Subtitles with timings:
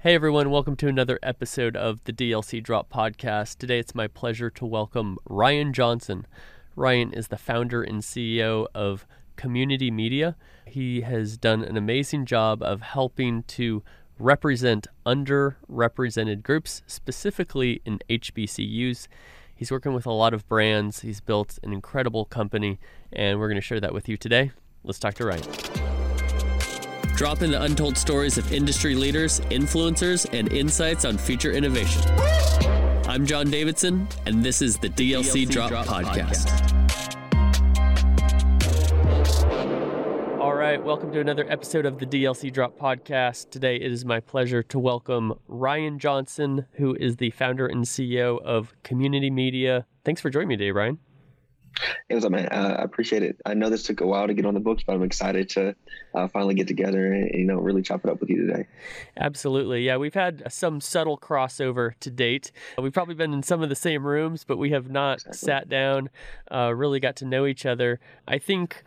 [0.00, 3.58] Hey everyone, welcome to another episode of the DLC Drop podcast.
[3.58, 6.24] Today it's my pleasure to welcome Ryan Johnson.
[6.76, 10.36] Ryan is the founder and CEO of Cxmmunity Media.
[10.66, 13.82] He has done an amazing job of helping to
[14.20, 19.08] represent underrepresented groups, specifically in HBCUs.
[19.52, 21.00] He's working with a lot of brands.
[21.00, 22.78] He's built an incredible company,
[23.12, 24.52] and we're going to share that with you today.
[24.84, 25.87] Let's talk to Ryan.
[27.18, 32.00] Drop in the untold stories of industry leaders, influencers, and insights on future innovation.
[33.08, 36.46] I'm John Davidson, and this is the DLC, DLC Drop, Drop, Podcast.
[36.46, 36.74] Podcast.
[40.38, 43.50] All right, welcome to another episode of the DLC Drop Podcast.
[43.50, 48.40] Today it is my pleasure to welcome Ryan Johnson, who is the founder and CEO
[48.42, 49.86] of Cxmmunity Media.
[50.04, 51.00] Thanks for joining me today, Ryan.
[52.08, 52.48] It was, man.
[52.48, 53.40] Uh, I appreciate it.
[53.44, 55.74] I know this took a while to get on the books, but I'm excited to
[56.14, 58.66] uh, finally get together and you know really chop it up with you today.
[59.16, 59.96] Absolutely, yeah.
[59.96, 62.52] We've had some subtle crossover to date.
[62.78, 65.38] We've probably been in some of the same rooms, but we have not exactly.
[65.38, 66.10] sat down,
[66.50, 68.00] uh, really got to know each other.
[68.26, 68.82] I think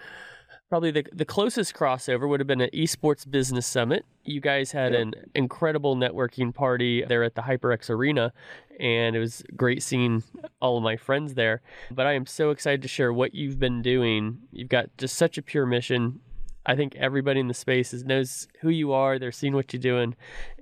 [0.72, 4.06] probably the, the closest crossover would have been an esports business summit.
[4.24, 8.32] You guys had an incredible networking party there at the HyperX Arena,
[8.80, 10.24] and it was great seeing
[10.62, 11.62] all of my friends there.
[11.92, 14.38] But I am so excited to share what you've been doing.
[14.54, 16.22] You've got just such a pure mission.
[16.66, 19.82] I think everybody in the space is, knows who you are, they're seeing what you're
[19.82, 20.16] doing,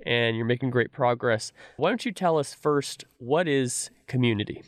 [0.04, 1.52] and you're making great progress.
[1.76, 4.64] Why don't you tell us first what is Cxmmunity?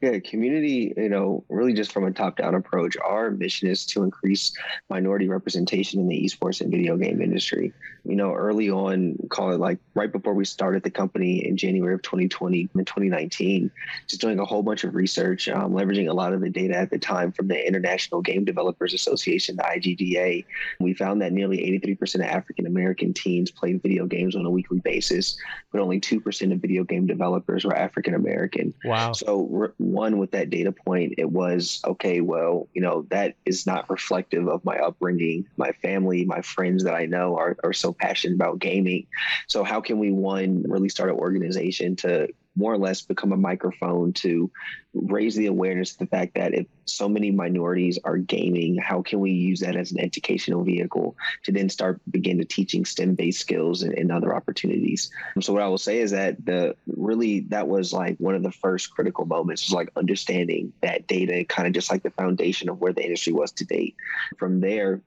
[0.00, 4.02] Yeah, Cxmmunity, you know, really just from a top down approach, our mission is to
[4.02, 4.52] increase
[4.90, 7.72] minority representation in the esports and video game industry.
[8.04, 11.94] You know, early on, call it like right before we started the company in January
[11.94, 13.70] of 2020 and 2019,
[14.08, 16.90] just doing a whole bunch of research, um, leveraging a lot of the data at
[16.90, 20.44] the time from the International Game Developers Association, the IGDA.
[20.80, 24.80] We found that nearly 83% of African American teens play video games on a weekly
[24.80, 25.36] basis,
[25.70, 28.74] but only 2% of video game developers were African American.
[28.84, 29.12] Wow.
[29.12, 33.88] So one with that data point it was okay well you know that is not
[33.90, 35.46] reflective of my upbringing.
[35.56, 39.06] My family my friends that i know are, are so passionate about gaming.
[39.48, 43.36] So how can we one really start an organization to more or less become a
[43.36, 44.50] microphone to
[44.94, 49.20] raise the awareness of the fact that if so many minorities are gaming, how can
[49.20, 53.40] we use that as an educational vehicle to then start begin to teaching STEM based
[53.40, 55.10] skills and, and, other opportunities?
[55.40, 58.52] So what I will say is that the really that was like one of the
[58.52, 62.80] first critical moments was like understanding that data, kind of just like the foundation of
[62.80, 63.96] where the industry was to date.
[64.36, 65.00] From there,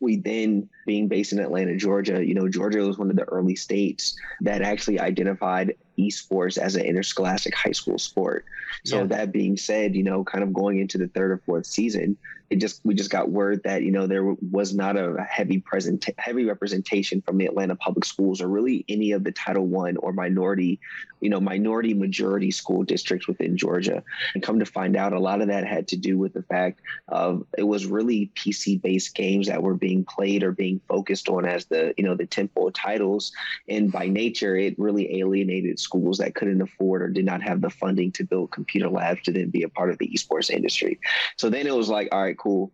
[0.00, 3.56] we then being based in Atlanta, Georgia, you know, Georgia was one of the early
[3.56, 8.44] states that actually identified esports as an interscholastic high school sport.
[8.84, 9.06] So yeah.
[9.06, 12.16] that being said, you know, kind of going into the third or fourth season,
[12.50, 16.06] it just we just got word that you know there was not a heavy present
[16.18, 20.12] heavy representation from the Atlanta public schools or really any of the Title One or
[20.12, 20.78] minority,
[21.20, 24.02] you know, minority majority school districts within Georgia.
[24.34, 26.80] And come to find out, a lot of that had to do with the fact
[27.08, 31.46] of it was really PC based games that were being played or being focused on
[31.46, 33.32] as the you know the tentpole titles,
[33.68, 37.70] and by nature it really alienated schools that couldn't afford or did not have the
[37.70, 40.98] funding to build computer labs to then be a part of the esports industry.
[41.36, 42.72] So then it was like, all right, cool.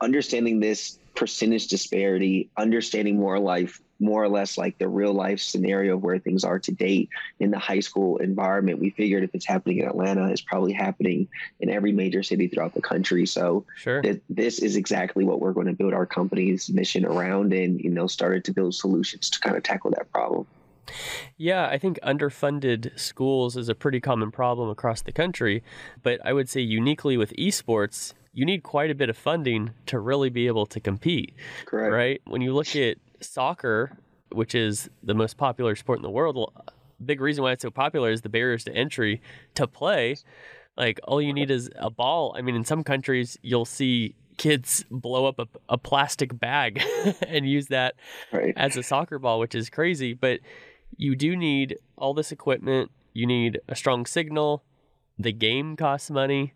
[0.00, 5.96] Understanding this percentage disparity, understanding more life, more or less like the real life scenario
[5.96, 7.08] of where things are to date
[7.40, 8.78] in the high school environment.
[8.78, 11.26] We figured if it's happening in Atlanta, it's probably happening
[11.58, 13.26] in every major city throughout the country.
[13.26, 14.00] So sure.
[14.02, 17.90] th- this is exactly what we're going to build our company's mission around and, you
[17.90, 20.46] know, started to build solutions to kind of tackle that problem.
[21.36, 25.62] Yeah, I think underfunded schools is a pretty common problem across the country,
[26.02, 29.98] but I would say uniquely with esports, you need quite a bit of funding to
[29.98, 31.34] really be able to compete.
[31.64, 31.92] Correct.
[31.92, 32.20] Right?
[32.26, 33.96] When you look at soccer,
[34.30, 36.52] which is the most popular sport in the world,
[37.04, 39.20] big reason why it's so popular is the barriers to entry
[39.54, 40.16] to play.
[40.76, 42.34] Like all you need is a ball.
[42.38, 46.80] I mean, in some countries, you'll see kids blow up a, a plastic bag
[47.26, 47.96] and use that
[48.32, 48.54] right.
[48.56, 50.14] as a soccer ball, which is crazy.
[50.14, 50.40] But
[50.96, 52.90] you do need all this equipment.
[53.12, 54.64] You need a strong signal.
[55.18, 56.54] The game costs money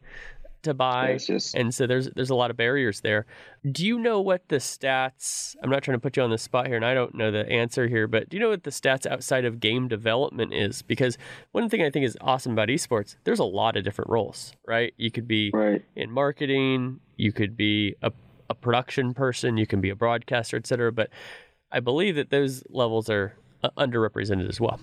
[0.62, 1.54] to buy, just...
[1.54, 3.26] and so there's there's a lot of barriers there.
[3.70, 5.56] Do you know what the stats?
[5.62, 7.48] I'm not trying to put you on the spot here, and I don't know the
[7.48, 10.82] answer here, but do you know what the stats outside of game development is?
[10.82, 11.18] Because
[11.52, 14.94] one thing I think is awesome about esports, there's a lot of different roles, right?
[14.96, 15.84] You could be right.
[15.96, 18.12] in marketing, you could be a,
[18.48, 20.92] a production person, you can be a broadcaster, etc.
[20.92, 21.10] But
[21.70, 23.34] I believe that those levels are
[23.76, 24.80] underrepresented as well.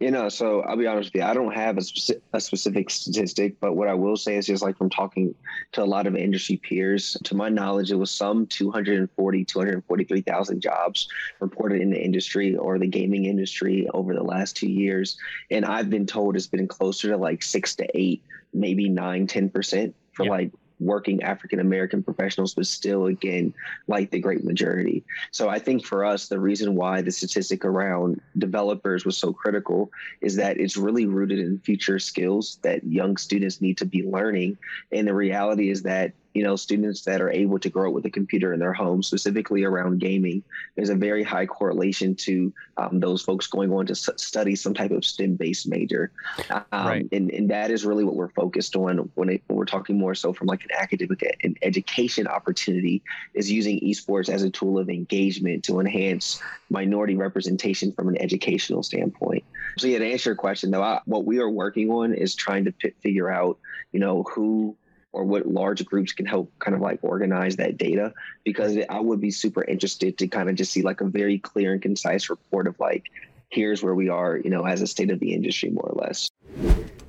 [0.00, 1.28] You know, so I'll be honest with you.
[1.28, 4.62] I don't have a, speci- a specific statistic, but what I will say is just
[4.62, 5.34] like from talking
[5.72, 11.08] to a lot of industry peers, to my knowledge, it was some 240, 243,000 jobs
[11.40, 15.16] reported in the industry or the gaming industry over the last two years.
[15.50, 18.22] And I've been told it's been closer to like six to eight,
[18.52, 23.54] maybe nine, 10% for like working African American professionals was still, again,
[23.86, 25.04] like the great majority.
[25.30, 29.90] So I think for us, the reason why the statistic around developers was so critical
[30.20, 34.58] is that it's really rooted in future skills that young students need to be learning.
[34.92, 38.04] And the reality is that you know students that are able to grow up with
[38.04, 40.42] a computer in their home specifically around gaming
[40.76, 44.90] there's a very high correlation to um, those folks going on to study some type
[44.90, 46.10] of stem based major
[46.50, 47.08] um, right.
[47.12, 50.14] and, and that is really what we're focused on when, it, when we're talking more
[50.14, 53.02] so from like an academic and education opportunity
[53.34, 56.40] is using esports as a tool of engagement to enhance
[56.70, 59.44] minority representation from an educational standpoint
[59.76, 62.64] so yeah to answer your question though I, what we are working on is trying
[62.66, 63.58] to p- figure out
[63.92, 64.76] you know who
[65.12, 68.12] or what large groups can help kind of like organize that data
[68.44, 71.72] because I would be super interested to kind of just see like a very clear
[71.72, 73.10] and concise report of like
[73.50, 76.30] here's where we are, you know, as a state of the industry more or less.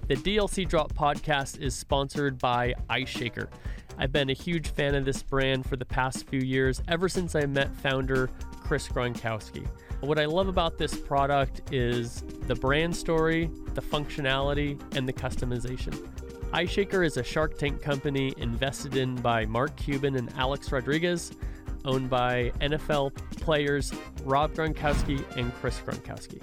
[0.07, 3.49] The DLC Drop podcast is sponsored by Ice Shaker.
[3.97, 7.35] I've been a huge fan of this brand for the past few years, ever since
[7.35, 8.29] I met founder
[8.63, 9.67] Chris Gronkowski.
[9.99, 15.93] What I love about this product is the brand story, the functionality, and the customization.
[16.51, 21.31] Ice Shaker is a Shark Tank company invested in by Mark Cuban and Alex Rodriguez,
[21.85, 23.93] owned by NFL players
[24.23, 26.41] Rob Gronkowski and Chris Gronkowski.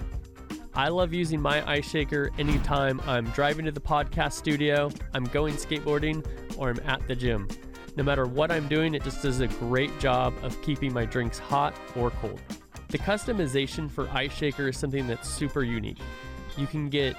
[0.73, 5.55] I love using my Ice Shaker anytime I'm driving to the podcast studio, I'm going
[5.55, 6.25] skateboarding,
[6.57, 7.49] or I'm at the gym.
[7.97, 11.37] No matter what I'm doing, it just does a great job of keeping my drinks
[11.37, 12.39] hot or cold.
[12.87, 15.99] The customization for Ice Shaker is something that's super unique.
[16.55, 17.17] You can get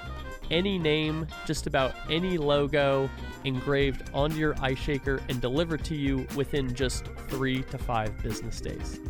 [0.51, 3.09] any name, just about any logo
[3.45, 8.61] engraved onto your ice shaker and delivered to you within just three to five business
[8.61, 9.01] days.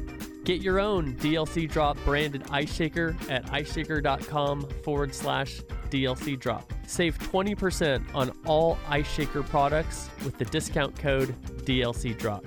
[0.45, 6.73] Get your own DLC Drop branded ice shaker at iceshaker.com forward slash DLC Drop.
[6.87, 11.35] Save 20% on all ice shaker products with the discount code
[11.67, 12.47] DLC Drop.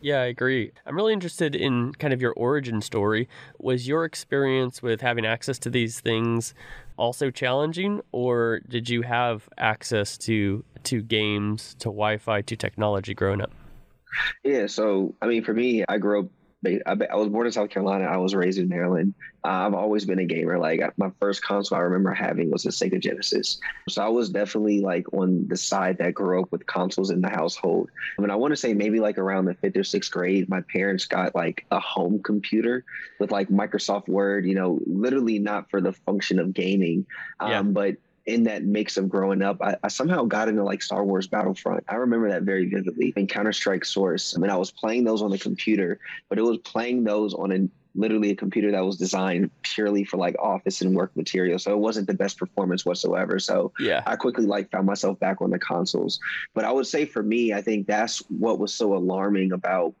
[0.00, 0.72] Yeah, I agree.
[0.86, 3.28] I'm really interested in kind of your origin story.
[3.58, 6.54] Was your experience with having access to these things
[7.00, 13.40] also challenging, or did you have access to to games, to Wi-Fi, to technology growing
[13.40, 13.50] up?
[14.44, 16.26] Yeah, so I mean, for me, I grew up
[16.64, 18.04] I was born in South Carolina.
[18.04, 19.14] I was raised in Maryland.
[19.42, 20.58] I've always been a gamer.
[20.58, 23.58] Like my first console I remember having was a Sega Genesis.
[23.88, 27.30] So I was definitely like on the side that grew up with consoles in the
[27.30, 27.90] household.
[28.18, 30.60] I mean, I want to say maybe like around the fifth or sixth grade, my
[30.70, 32.84] parents got like a home computer
[33.18, 34.44] with like Microsoft Word.
[34.44, 37.06] You know, literally not for the function of gaming,
[37.40, 37.62] um, yeah.
[37.62, 37.96] but
[38.30, 41.84] in that mix of growing up, I, I, somehow got into like Star Wars Battlefront.
[41.88, 43.12] I remember that very vividly.
[43.16, 44.36] And Counter Strike Source.
[44.36, 45.98] I mean, I was playing those on the computer,
[46.28, 50.16] but it was playing those on a literally a computer that was designed purely for
[50.16, 51.58] like office and work material.
[51.58, 53.40] So it wasn't the best performance whatsoever.
[53.40, 56.20] So yeah, I quickly like found myself back on the consoles.
[56.54, 59.94] But I would say for me, I think that's what was so alarming about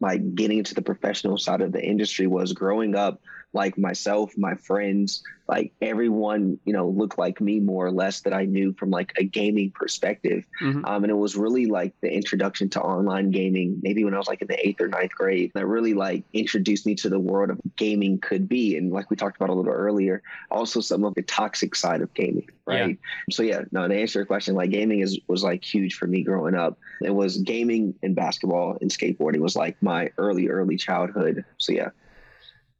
[0.00, 3.20] like getting into the professional side of the industry was growing up
[3.56, 8.34] like myself, my friends, like everyone, you know, looked like me more or less that
[8.34, 10.44] I knew from like a gaming perspective.
[10.60, 10.84] Mm-hmm.
[10.84, 14.28] Um, and it was really like the introduction to online gaming, maybe when I was
[14.28, 17.48] like in the eighth or ninth grade, that really like introduced me to the world
[17.48, 18.76] of gaming could be.
[18.76, 22.12] And like we talked about a little earlier, also some of the toxic side of
[22.12, 22.90] gaming, right?
[22.90, 22.94] Yeah.
[23.30, 26.22] So yeah, no, to answer your question, like gaming is was like huge for me
[26.22, 26.78] growing up.
[27.00, 31.42] It was gaming and basketball and skateboarding was like my early, early childhood.
[31.56, 31.88] So yeah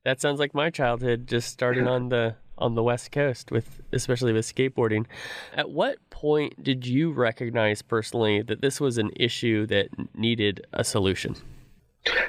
[0.06, 4.32] that sounds like my childhood just starting on the on the west coast with especially
[4.32, 5.04] with skateboarding
[5.52, 10.84] at what point did you recognize personally that this was an issue that needed a
[10.84, 11.34] solution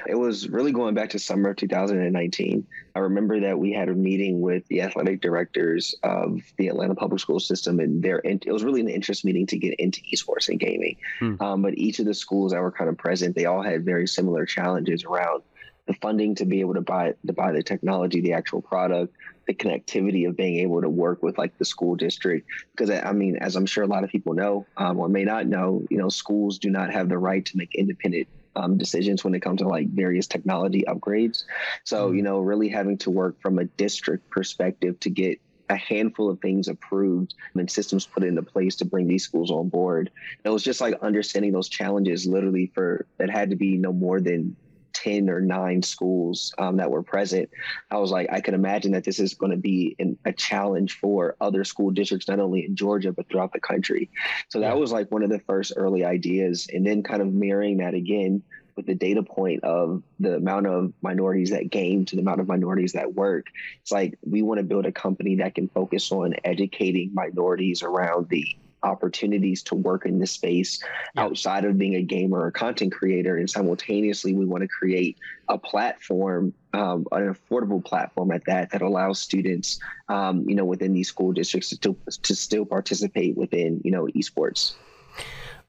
[0.08, 2.66] it was really going back to summer of 2019.
[2.96, 7.20] I remember that we had a meeting with the athletic directors of the Atlanta public
[7.20, 10.58] school system, and there it was really an interest meeting to get into esports and
[10.58, 10.96] gaming.
[11.20, 11.36] Hmm.
[11.40, 14.08] Um, but each of the schools that were kind of present, they all had very
[14.08, 15.44] similar challenges around
[15.88, 19.12] the funding to be able to buy to buy the technology, the actual product,
[19.46, 22.46] the connectivity of being able to work with like the school district.
[22.70, 25.46] Because I mean, as I'm sure a lot of people know um, or may not
[25.46, 29.34] know, you know, schools do not have the right to make independent um, decisions when
[29.34, 31.44] it comes to like various technology upgrades.
[31.84, 32.16] So, mm-hmm.
[32.16, 35.40] you know, really having to work from a district perspective to get
[35.70, 39.68] a handful of things approved and systems put into place to bring these schools on
[39.68, 40.10] board.
[40.44, 44.20] It was just like understanding those challenges literally for it had to be no more
[44.20, 44.56] than
[45.02, 47.48] 10 or nine schools um, that were present,
[47.90, 50.98] I was like, I can imagine that this is going to be an, a challenge
[50.98, 54.10] for other school districts, not only in Georgia, but throughout the country.
[54.48, 54.74] So that yeah.
[54.74, 56.68] was like one of the first early ideas.
[56.72, 58.42] And then kind of mirroring that again
[58.76, 62.46] with the data point of the amount of minorities that game to the amount of
[62.46, 63.46] minorities that work.
[63.82, 68.28] It's like we want to build a company that can focus on educating minorities around
[68.28, 70.82] the opportunities to work in this space
[71.14, 71.22] yeah.
[71.22, 73.36] outside of being a gamer or content creator.
[73.36, 75.18] And simultaneously, we want to create
[75.48, 80.92] a platform, um, an affordable platform at that, that allows students, um, you know, within
[80.92, 84.74] these school districts to, to still participate within, you know, esports.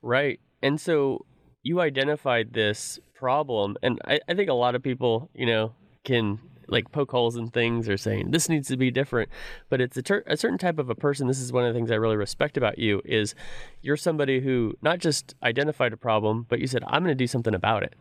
[0.01, 0.39] Right.
[0.61, 1.25] And so
[1.63, 5.73] you identified this problem, and I, I think a lot of people, you know,
[6.03, 6.39] can
[6.71, 9.29] like poke holes in things or saying this needs to be different.
[9.69, 11.77] But it's a, ter- a, certain type of a person this is one of the
[11.77, 13.35] things i really respect about you is
[13.81, 17.27] you're somebody who not just identified a problem but you said i'm going to do
[17.27, 17.95] something about it.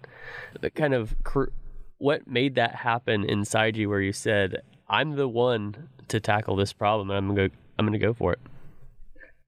[0.61, 1.51] The kind of cr-
[1.99, 6.73] what made that happen inside you where you said i'm the one to tackle this
[6.73, 8.41] problem and i'm going to i'm going to go for it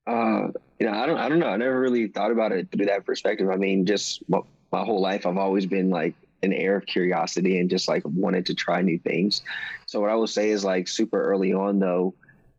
[0.07, 0.49] uh
[0.79, 1.49] you know i don't i don't know.
[1.49, 3.49] I never really thought about it through that perspective.
[3.50, 4.41] I mean just my,
[4.73, 8.47] my whole life i've always been like an air of curiosity and just like wanted
[8.47, 9.43] to try new things.
[9.87, 12.15] So what I will say is like super early on though,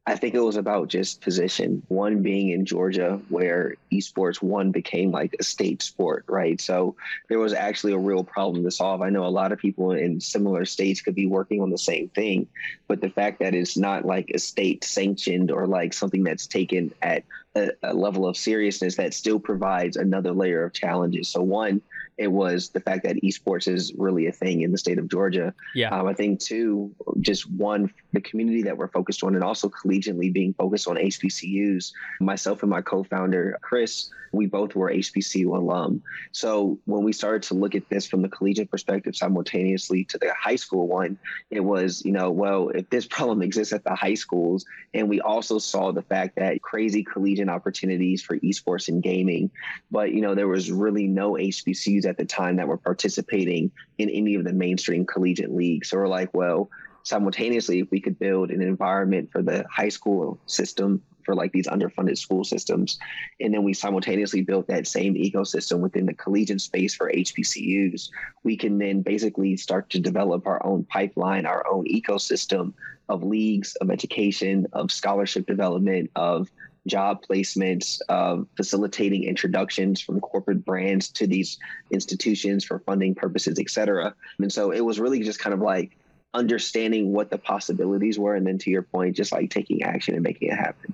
[0.08, 1.84] I think it was about just position.
[1.88, 6.60] One being in Georgia, where esports one became like a state sport, right?
[6.60, 6.96] So
[7.30, 9.04] there was actually a real problem to solve.
[9.04, 12.10] I know a lot of people in similar states could be working on the same
[12.10, 12.48] thing,
[12.88, 16.92] but the fact that it's not like a state sanctioned or like something that's taken
[17.04, 17.24] at
[17.56, 21.30] a, a level of seriousness that still provides another layer of challenges.
[21.30, 21.80] So one,
[22.22, 25.56] it was the fact that esports is really a thing in the state of Georgia.
[25.74, 25.90] Yeah.
[25.90, 30.32] Um, I think two, just one, the community that we're focused on, and also collegiately
[30.32, 31.92] being focused on HBCUs.
[32.20, 36.02] Myself and my co-founder Chris, we both were HBCU alum.
[36.32, 40.34] So when we started to look at this from the collegiate perspective simultaneously to the
[40.40, 41.18] high school one,
[41.50, 45.22] it was, you know, well, if this problem exists at the high schools, and we
[45.22, 49.52] also saw the fact that crazy collegiate opportunities for esports and gaming,
[49.90, 54.10] but you know, there was really no HBCUs at the time that were participating in
[54.10, 55.90] any of the mainstream collegiate leagues.
[55.90, 56.70] So we're like, well,
[57.04, 61.68] simultaneously, if we could build an environment for the high school system for like these
[61.68, 62.98] underfunded school systems,
[63.40, 68.10] and then we simultaneously built that same ecosystem within the collegiate space for HBCUs,
[68.44, 72.74] we can then basically start to develop our own pipeline, our own ecosystem
[73.08, 76.50] of leagues, of education, of scholarship development, of
[76.88, 81.60] job placements, of facilitating introductions from corporate brands to these
[81.92, 84.16] institutions for funding purposes, et cetera.
[84.40, 85.98] And so it was really just kind of like
[86.34, 90.24] understanding what the possibilities were, and then to your point, just like taking action and
[90.24, 90.94] making it happen.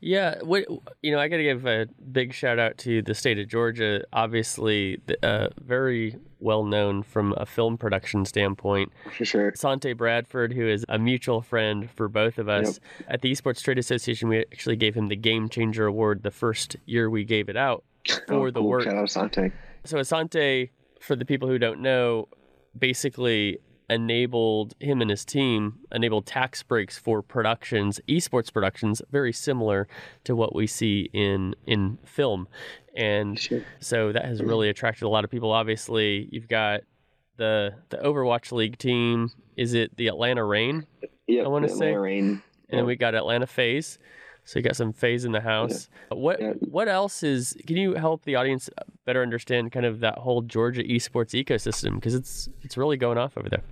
[0.00, 0.66] Yeah, what
[1.00, 4.04] you know, I got to give a big shout out to the state of Georgia.
[4.12, 8.92] Obviously, uh, very well known from a film production standpoint.
[9.16, 9.52] For sure.
[9.52, 12.78] Asante Bradford, who is a mutual friend for both of us.
[12.98, 13.08] Yep.
[13.14, 16.76] At the Esports Trade Association, we actually gave him the Game Changer Award the first
[16.84, 17.82] year we gave it out
[18.26, 18.68] for oh, the cool.
[18.68, 18.84] work.
[18.84, 19.52] Shout out Sante.
[19.84, 20.68] So Asante,
[21.00, 22.28] for the people who don't know,
[22.78, 23.58] basically
[23.90, 29.88] enabled him and his team enabled tax breaks for productions, esports productions, very similar
[30.24, 32.48] to what we see in in film,
[32.96, 33.62] and sure.
[33.80, 34.48] so that has mm-hmm.
[34.48, 35.52] really attracted a lot of people.
[35.52, 36.80] Obviously, you've got
[37.36, 39.30] the the Overwatch League team.
[39.56, 40.86] Is it the Atlanta Reign?
[41.26, 42.42] Yeah, I want to say Reign.
[42.70, 43.98] And then we got Atlanta FaZe.
[44.44, 45.88] So you got some FaZe in the house.
[46.10, 46.18] Yeah.
[46.18, 46.52] What yeah.
[46.60, 47.56] what else is?
[47.66, 48.68] Can you help the audience
[49.04, 53.36] better understand kind of that whole Georgia esports ecosystem because it's it's really going off
[53.36, 53.62] over there.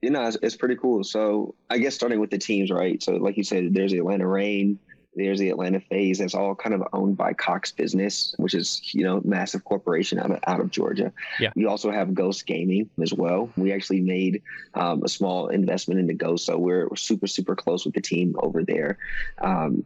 [0.00, 1.02] You know, it's, it's, pretty cool.
[1.02, 3.02] So I guess starting with the teams, right?
[3.02, 4.78] So like you said, there's the Atlanta Reign,
[5.18, 6.18] there's the Atlanta FaZe.
[6.18, 10.30] That's all kind of owned by Cox Business, which is you know massive corporation out
[10.30, 11.12] of out of Georgia.
[11.40, 11.50] Yeah.
[11.56, 13.50] We also have Ghost Gaming as well.
[13.56, 14.42] We actually made
[14.74, 18.36] um, a small investment into Ghost, so we're, we're, super super close with the team
[18.38, 18.98] over there.
[19.38, 19.84] Um,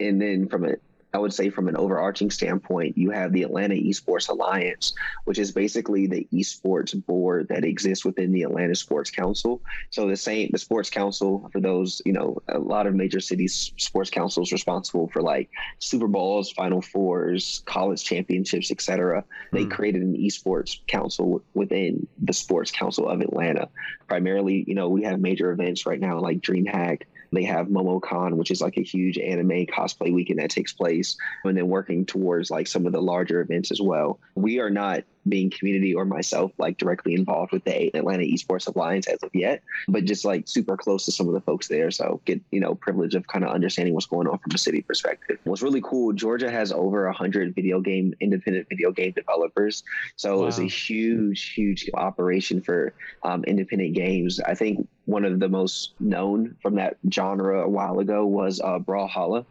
[0.00, 0.74] and then from a
[1.14, 4.94] I would say from an overarching standpoint, you have the Atlanta Esports Alliance,
[5.26, 9.62] which is basically the esports board that exists within the Atlanta Sports Council.
[9.90, 13.72] So the same, the Sports Council for those, you know, a lot of major cities
[13.76, 19.24] sports councils responsible for like Super Bowls, Final Fours, college championships, etc.
[19.52, 19.70] They hmm.
[19.70, 23.68] created an esports council within the Sports Council of Atlanta.
[24.08, 27.02] Primarily, you know, we have major events right now like DreamHack
[27.34, 31.56] they have MomoCon, which is like a huge anime cosplay weekend that takes place, and
[31.56, 34.20] then working towards like some of the larger events as well.
[34.34, 39.06] We are not being Cxmmunity or myself like directly involved with the Atlanta Esports Alliance
[39.06, 41.90] as of yet, but just like super close to some of the folks there.
[41.90, 44.82] So get, you know, privilege of kind of understanding what's going on from a city
[44.82, 45.38] perspective.
[45.44, 49.82] What's really cool, Georgia has over 100 video game, independent video game developers.
[50.16, 50.42] So wow.
[50.42, 54.40] it was a huge, huge operation for um, independent games.
[54.40, 58.78] I think one of the most known from that genre a while ago was uh,
[58.78, 59.44] Brawlhalla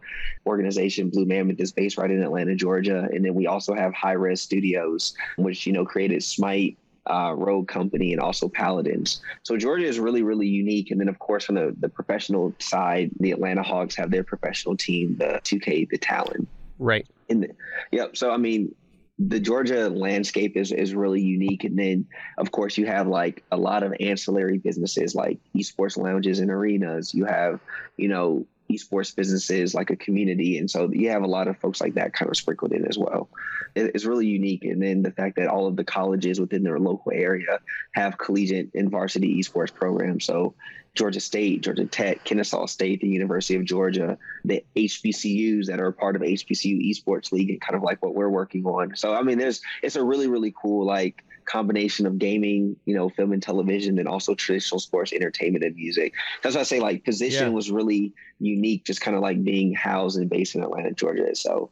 [0.45, 1.09] organization.
[1.09, 3.07] Blue Mammoth is based right in Atlanta, Georgia.
[3.11, 6.77] And then we also have Hi-Rez Studios, which, you know, created Smite,
[7.09, 9.21] uh, Rogue Company, and also Paladins.
[9.43, 10.91] So Georgia is really, really unique.
[10.91, 14.77] And then, of course, on the, the professional side, the Atlanta Hawks have their professional
[14.77, 16.47] team, the 2K, the Talon.
[16.79, 17.07] Right.
[17.29, 17.49] And the,
[17.91, 18.15] yep.
[18.17, 18.73] So I mean,
[19.19, 21.63] the Georgia landscape is is really unique.
[21.63, 22.05] And then,
[22.37, 27.13] of course, you have like a lot of ancillary businesses like esports lounges and arenas.
[27.13, 27.59] You have,
[27.97, 31.81] you know, esports businesses like a community, and so you have a lot of folks
[31.81, 33.29] like that kind of sprinkled in as well.
[33.75, 34.65] It's really unique.
[34.65, 37.59] And then the fact that all of the colleges within their local area
[37.93, 40.25] have collegiate and varsity esports programs.
[40.25, 40.53] So
[40.95, 46.15] Georgia State, Georgia Tech, Kennesaw State, the University of Georgia, the HBCUs that are part
[46.15, 48.95] of HBCU Esports League, and kind of like what we're working on.
[48.95, 53.09] So I mean, there's it's a really really cool like combination of gaming, you know,
[53.09, 56.13] film and television, and also traditional sports, entertainment, and music.
[56.43, 57.53] That's why I say like position yeah.
[57.53, 61.35] was really unique, just kind of like being housed and based in Atlanta, Georgia.
[61.35, 61.71] So.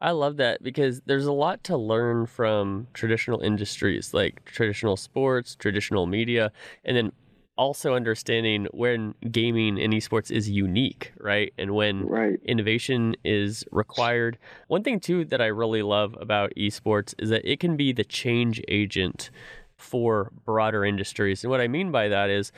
[0.00, 5.56] I love that because there's a lot to learn from traditional industries like traditional sports,
[5.56, 6.52] traditional media,
[6.84, 7.12] and then
[7.58, 11.52] also understanding when gaming and esports is unique, right?
[11.58, 12.38] And when right.
[12.44, 14.38] innovation is required.
[14.68, 18.04] One thing, too, that I really love about esports is that it can be the
[18.04, 19.30] change agent
[19.76, 21.44] for broader industries.
[21.44, 22.52] And what I mean by that is,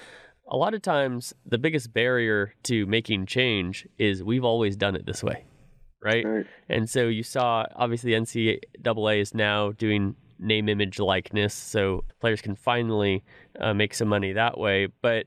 [0.50, 5.06] a lot of times the biggest barrier to making change is we've always done it
[5.06, 5.44] this way,
[6.02, 6.24] right?
[6.24, 6.46] right.
[6.68, 12.54] And so you saw obviously NCAA is now doing name, image, likeness, so players can
[12.54, 13.22] finally
[13.60, 14.88] uh, make some money that way.
[15.02, 15.26] But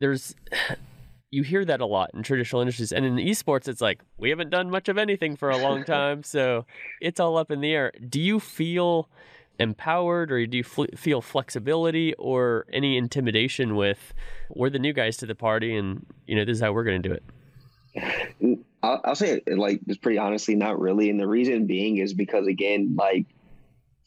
[0.00, 0.34] there's
[1.30, 4.50] you hear that a lot in traditional industries, and in esports, it's like we haven't
[4.50, 6.64] done much of anything for a long time, so
[7.00, 7.92] it's all up in the air.
[8.08, 9.08] Do you feel
[9.58, 14.14] empowered, or do you fl- feel flexibility, or any intimidation with
[14.50, 17.02] we're the new guys to the party, and you know this is how we're going
[17.02, 17.22] to do it?
[18.82, 22.14] I'll, I'll say it like just pretty honestly, not really, and the reason being is
[22.14, 23.26] because again, like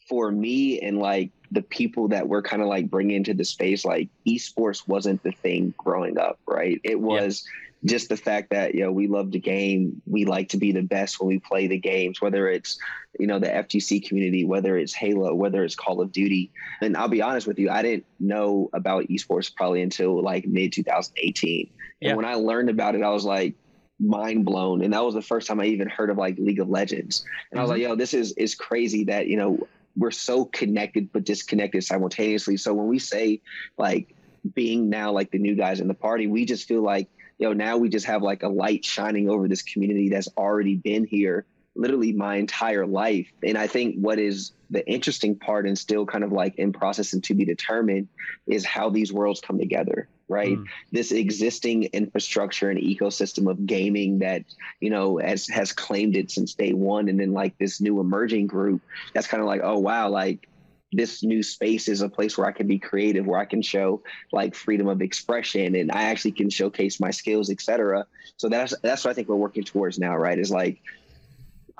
[0.08, 3.84] for me and like the people that we're kind of like bringing into the space,
[3.84, 6.80] like esports wasn't the thing growing up, right?
[6.82, 7.44] It was
[7.82, 7.90] yeah.
[7.90, 10.00] just the fact that, you know, we love the game.
[10.06, 12.78] We like to be the best when we play the games, whether it's,
[13.18, 16.50] you know, the FGC community, whether it's Halo, whether it's Call of Duty.
[16.80, 20.72] And I'll be honest with you, I didn't know about esports probably until like mid
[20.72, 21.70] 2018.
[22.00, 22.08] Yeah.
[22.08, 23.54] And when I learned about it, I was like,
[24.00, 26.68] mind blown and that was the first time i even heard of like league of
[26.68, 27.58] legends and mm-hmm.
[27.58, 27.90] i was like mm-hmm.
[27.90, 29.56] yo this is is crazy that you know
[29.96, 32.56] we're so connected but disconnected simultaneously.
[32.56, 33.40] So when we say
[33.78, 34.14] like
[34.54, 37.52] being now like the new guys in the party, we just feel like, you know,
[37.52, 41.46] now we just have like a light shining over this community that's already been here
[41.74, 43.26] literally my entire life.
[43.42, 47.12] And I think what is the interesting part and still kind of like in process
[47.12, 48.08] and to be determined
[48.46, 50.58] is how these worlds come together right?
[50.58, 50.66] Mm.
[50.90, 54.42] This existing infrastructure and ecosystem of gaming that,
[54.80, 57.08] you know, has has claimed it since day one.
[57.08, 58.80] And then like this new emerging group
[59.14, 60.48] that's kind of like, oh wow, like
[60.92, 64.02] this new space is a place where I can be creative, where I can show
[64.30, 68.06] like freedom of expression and I actually can showcase my skills, etc.
[68.36, 70.38] So that's that's what I think we're working towards now, right?
[70.38, 70.80] Is like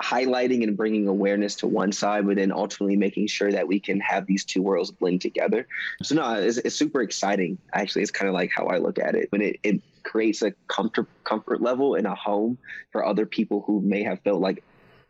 [0.01, 3.99] highlighting and bringing awareness to one side, but then ultimately making sure that we can
[3.99, 5.67] have these two worlds blend together.
[6.01, 7.57] So no, it's, it's super exciting.
[7.73, 9.31] Actually, it's kind of like how I look at it.
[9.31, 12.57] When it, it creates a comfort comfort level in a home
[12.91, 14.63] for other people who may have felt like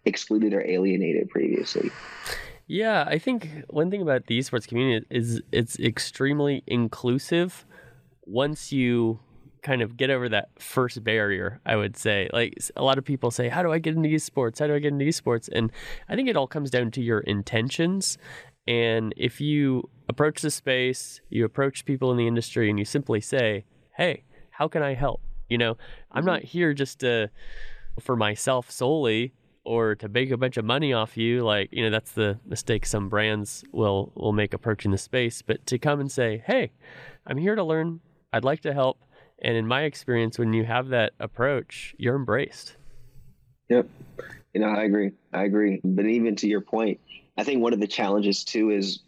[0.05, 1.91] excluded or alienated previously.
[2.67, 7.65] Yeah, I think one thing about the esports community is it's extremely inclusive
[8.25, 9.19] once you
[9.63, 12.29] kind of get over that first barrier, I would say.
[12.31, 14.59] Like a lot of people say, How do I get into esports?
[14.59, 15.49] How do I get into esports?
[15.51, 15.71] And
[16.07, 18.17] I think it all comes down to your intentions.
[18.67, 23.21] And if you approach the space, you approach people in the industry, and you simply
[23.21, 23.65] say,
[23.97, 25.21] Hey, how can I help?
[25.49, 25.77] You know,
[26.11, 26.27] I'm mm-hmm.
[26.27, 27.29] not here just to,
[27.99, 29.33] for myself solely
[29.65, 32.85] or to make a bunch of money off you like you know that's the mistake
[32.85, 36.69] some brands will will make approaching the space but to come and say hey
[37.27, 38.01] i'm here to learn
[38.33, 38.99] i'd like to help
[39.43, 42.75] and in my experience, when you have that approach, you're embraced.
[43.69, 43.87] Yep.
[44.53, 45.11] You know, I agree.
[45.33, 45.81] I agree.
[45.83, 46.99] But even to your point,
[47.37, 48.99] I think one of the challenges too is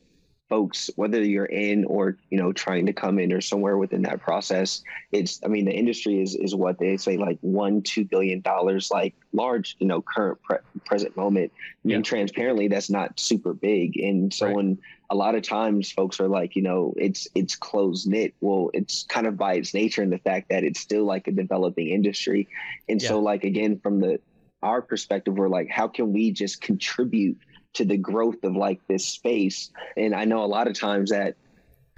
[0.50, 4.22] folks whether you're in or you know trying to come in or somewhere within that
[4.22, 8.42] process it's i mean the industry is is what they say like one two billion
[8.42, 12.04] dollars like large you know current pre- present moment i mean yeah.
[12.04, 14.56] transparently that's not super big and so right.
[14.56, 14.78] when
[15.10, 19.04] a lot of times folks are like you know it's it's close knit well it's
[19.04, 22.48] kind of by its nature and the fact that it's still like a developing industry
[22.88, 23.08] and yeah.
[23.08, 24.20] so like again from the
[24.62, 27.38] our perspective we're like how can we just contribute
[27.76, 29.72] to the growth of like this space.
[29.96, 31.36] And I know a lot of times that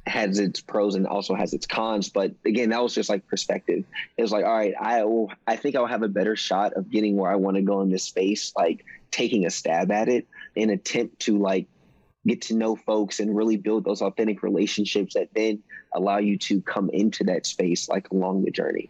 [0.05, 2.09] has its pros and also has its cons.
[2.09, 3.83] But again, that was just like perspective.
[4.17, 6.89] It was like, all right, I will, I think I'll have a better shot of
[6.89, 10.27] getting where I want to go in this space, like taking a stab at it
[10.55, 11.67] in attempt to like
[12.25, 15.61] get to know folks and really build those authentic relationships that then
[15.93, 18.89] allow you to come into that space like along the journey.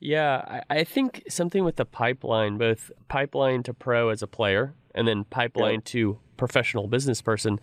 [0.00, 5.06] Yeah, I think something with the pipeline, both pipeline to pro as a player and
[5.06, 7.58] then pipeline to professional business person,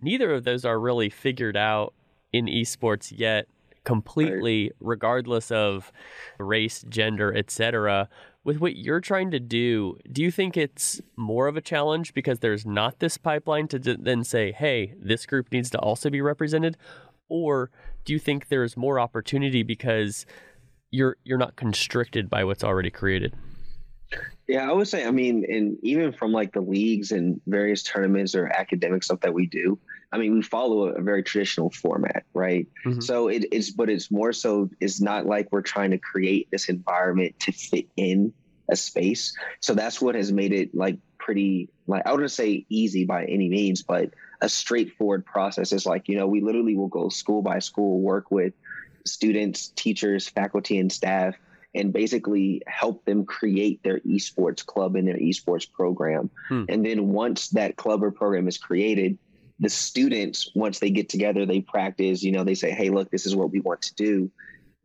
[0.00, 1.94] neither of those are really figured out
[2.32, 3.46] in esports yet
[3.84, 4.72] completely right.
[4.80, 5.92] regardless of
[6.38, 8.08] race, gender, etc.
[8.42, 12.40] With what you're trying to do, do you think it's more of a challenge because
[12.40, 16.76] there's not this pipeline to then say, "Hey, this group needs to also be represented?"
[17.28, 17.70] Or
[18.04, 20.26] do you think there's more opportunity because
[20.90, 23.34] you're you're not constricted by what's already created.
[24.48, 28.34] Yeah, I would say, I mean, and even from like the leagues and various tournaments
[28.34, 29.78] or academic stuff that we do,
[30.12, 32.68] I mean, we follow a, very traditional format, right?
[32.84, 33.00] Mm-hmm.
[33.00, 36.68] So it, it's, but it's more so, it's not like we're trying to create this
[36.68, 38.32] environment to fit in
[38.70, 39.36] a space.
[39.60, 43.48] So that's what has made it like pretty, like, I wouldn't say easy by any
[43.48, 47.58] means, but a straightforward process is like, you know, we literally will go school by
[47.58, 48.52] school, work with
[49.04, 51.34] students, teachers, faculty, and staff,
[51.76, 56.30] and basically help them create their esports club and their esports program.
[56.48, 56.64] Hmm.
[56.68, 59.18] And then once that club or program is created,
[59.58, 63.26] the students, once they get together, they practice, you know, they say, hey, look, this
[63.26, 64.30] is what we want to do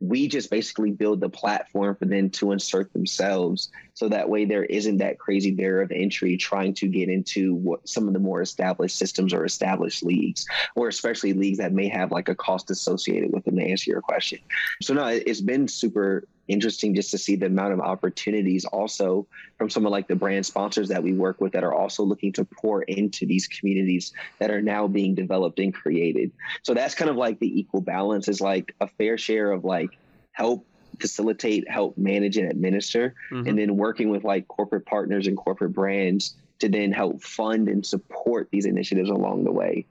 [0.02, 4.64] we just basically build the platform for them to insert themselves so that way there
[4.64, 8.42] isn't that crazy barrier of entry trying to get into what some of the more
[8.42, 13.32] established systems or established leagues or especially leagues that may have like a cost associated
[13.32, 14.40] with them to answer your question
[14.82, 19.26] so no it's been super interesting just to see the amount of opportunities also
[19.58, 22.32] from some of like the brand sponsors that we work with that are also looking
[22.32, 26.32] to pour into these communities that are now being developed and created.
[26.62, 29.90] So that's kind of like the equal balance is like a fair share of like
[30.32, 30.66] help
[31.00, 33.48] facilitate, help manage and administer, mm-hmm.
[33.48, 37.84] and then working with like corporate partners and corporate brands to then help fund and
[37.84, 39.86] support these initiatives along the way.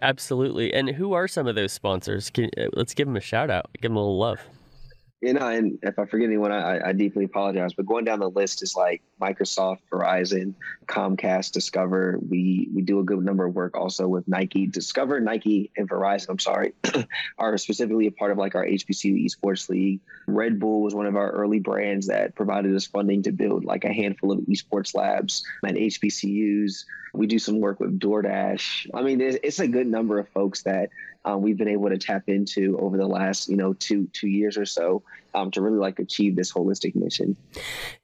[0.00, 0.72] Absolutely.
[0.72, 2.30] And who are some of those sponsors?
[2.30, 4.40] Can, uh, let's give them a shout out, give them a little love
[5.20, 7.74] you know, and if I forget anyone, I, I deeply apologize.
[7.74, 10.54] But going down the list is like Microsoft, Verizon,
[10.86, 12.18] Comcast, Discover.
[12.26, 14.66] We we do a good number of work also with Nike.
[14.66, 16.30] Discover, Nike, and Verizon.
[16.30, 16.72] I'm sorry,
[17.38, 20.00] are specifically a part of like our HBCU Esports League.
[20.26, 23.84] Red Bull was one of our early brands that provided us funding to build like
[23.84, 26.84] a handful of esports labs at HBCUs.
[27.12, 28.90] We do some work with DoorDash.
[28.94, 30.90] I mean, it's a good number of folks that
[31.24, 34.56] um, we've been able to tap into over the last, you know, two two years
[34.56, 35.02] or so
[35.34, 37.36] um, to really like achieve this holistic mission.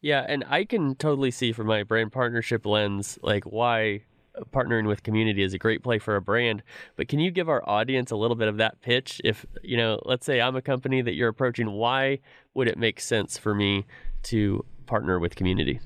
[0.00, 4.02] Yeah, and I can totally see from my brand partnership lens, like why
[4.52, 6.62] partnering with Cxmmunity is a great play for a brand.
[6.96, 9.20] But can you give our audience a little bit of that pitch?
[9.24, 12.20] If you know, let's say I'm a company that you're approaching, why
[12.55, 13.87] would it make sense for me
[14.24, 15.81] to partner with Cxmmunity?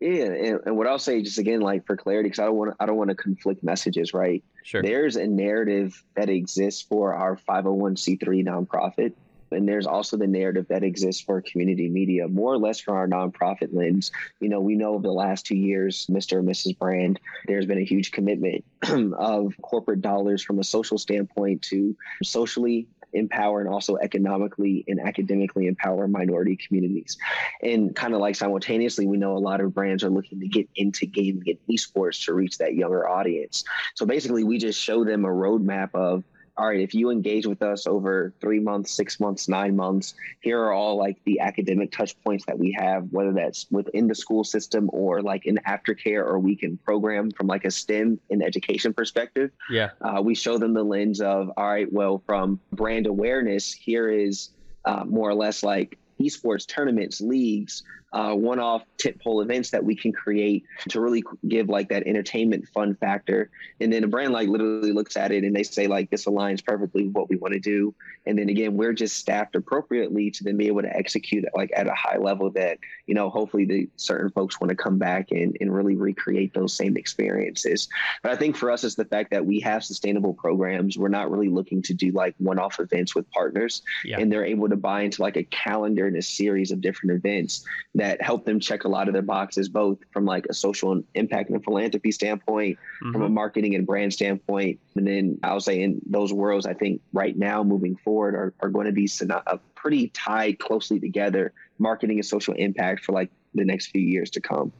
[0.00, 2.74] Yeah, and, and, what I'll say, just again, like for clarity, because I don't want
[2.80, 4.42] I don't want to conflict messages, right?
[4.62, 4.82] Sure.
[4.82, 9.12] There's a narrative that exists for our 501c3 nonprofit,
[9.50, 13.06] and there's also the narrative that exists for Cxmmunity media, more or less from our
[13.06, 14.12] nonprofit lens.
[14.40, 16.38] You know, we know over the last two years, Mr.
[16.38, 16.78] and Mrs.
[16.78, 18.64] Brand, there's been a huge commitment
[19.18, 25.66] of corporate dollars from a social standpoint to socially empower and also economically and academically
[25.66, 27.16] empower minority communities.
[27.62, 30.68] And kind of like simultaneously, we know a lot of brands are looking to get
[30.76, 33.64] into gaming and esports to reach that younger audience.
[33.94, 36.24] So basically, we just show them a roadmap of
[36.56, 40.60] all right, if you engage with us over three months, six months, nine months, here
[40.60, 44.44] are all like the academic touch points that we have, whether that's within the school
[44.44, 49.50] system or like an aftercare or weekend program from like a STEM and education perspective.
[49.70, 49.90] Yeah.
[50.00, 54.50] Uh, we show them the lens of, all right, well, from brand awareness, here is
[54.84, 57.82] uh, more or less like esports tournaments, leagues,
[58.12, 62.94] uh, one-off tentpole events that we can create to really give like that entertainment fun
[62.94, 63.50] factor.
[63.80, 66.64] And then a brand like literally looks at it and they say like this aligns
[66.64, 67.94] perfectly with what we want to do.
[68.26, 71.86] And then again, we're just staffed appropriately to then be able to execute like at
[71.86, 75.56] a high level that you know hopefully the certain folks want to come back and,
[75.60, 77.88] and really recreate those same experiences.
[78.22, 80.98] But I think for us, it's the fact that we have sustainable programs.
[80.98, 84.18] We're not really looking to do like one-off events with partners, yeah.
[84.20, 87.64] and they're able to buy into like a calendar and a series of different events
[88.02, 91.50] that help them check a lot of their boxes, both from like a social impact
[91.50, 93.12] and philanthropy standpoint, mm-hmm.
[93.12, 93.34] from a mm-hmm.
[93.34, 94.80] marketing and brand standpoint.
[94.96, 98.70] And then I'll say in those worlds, I think right now moving forward are, are
[98.70, 103.64] going to be uh, pretty tied closely together, marketing and social impact for like the
[103.64, 104.72] next few years to come.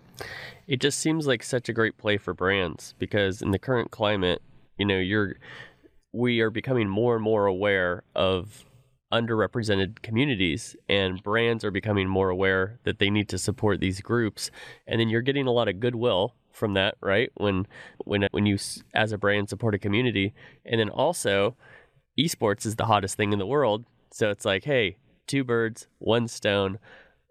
[0.67, 4.43] It just seems like such a great play for brands because in the current climate,
[4.79, 5.37] you know, you're
[6.13, 8.65] we are becoming more and more aware of
[9.13, 14.51] underrepresented communities and brands are becoming more aware that they need to support these groups.
[14.87, 17.31] And then you're getting a lot of goodwill from that right?
[17.35, 17.67] When
[18.05, 18.59] when when you
[18.95, 20.35] as a brand support a community.
[20.65, 21.57] And then also
[22.19, 23.85] esports is the hottest thing in the world.
[24.11, 24.97] So it's like hey
[25.27, 26.79] two birds one stone.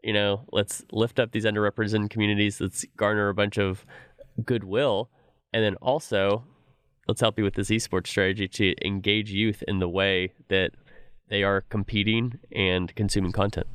[0.04, 2.62] You know let's lift up these underrepresented communities.
[2.62, 3.86] Let's garner a bunch of
[4.46, 5.10] goodwill.
[5.54, 6.46] And then also
[7.08, 10.72] let's help you with this esports strategy to engage youth in the way that
[11.32, 13.65] they are competing and consuming content.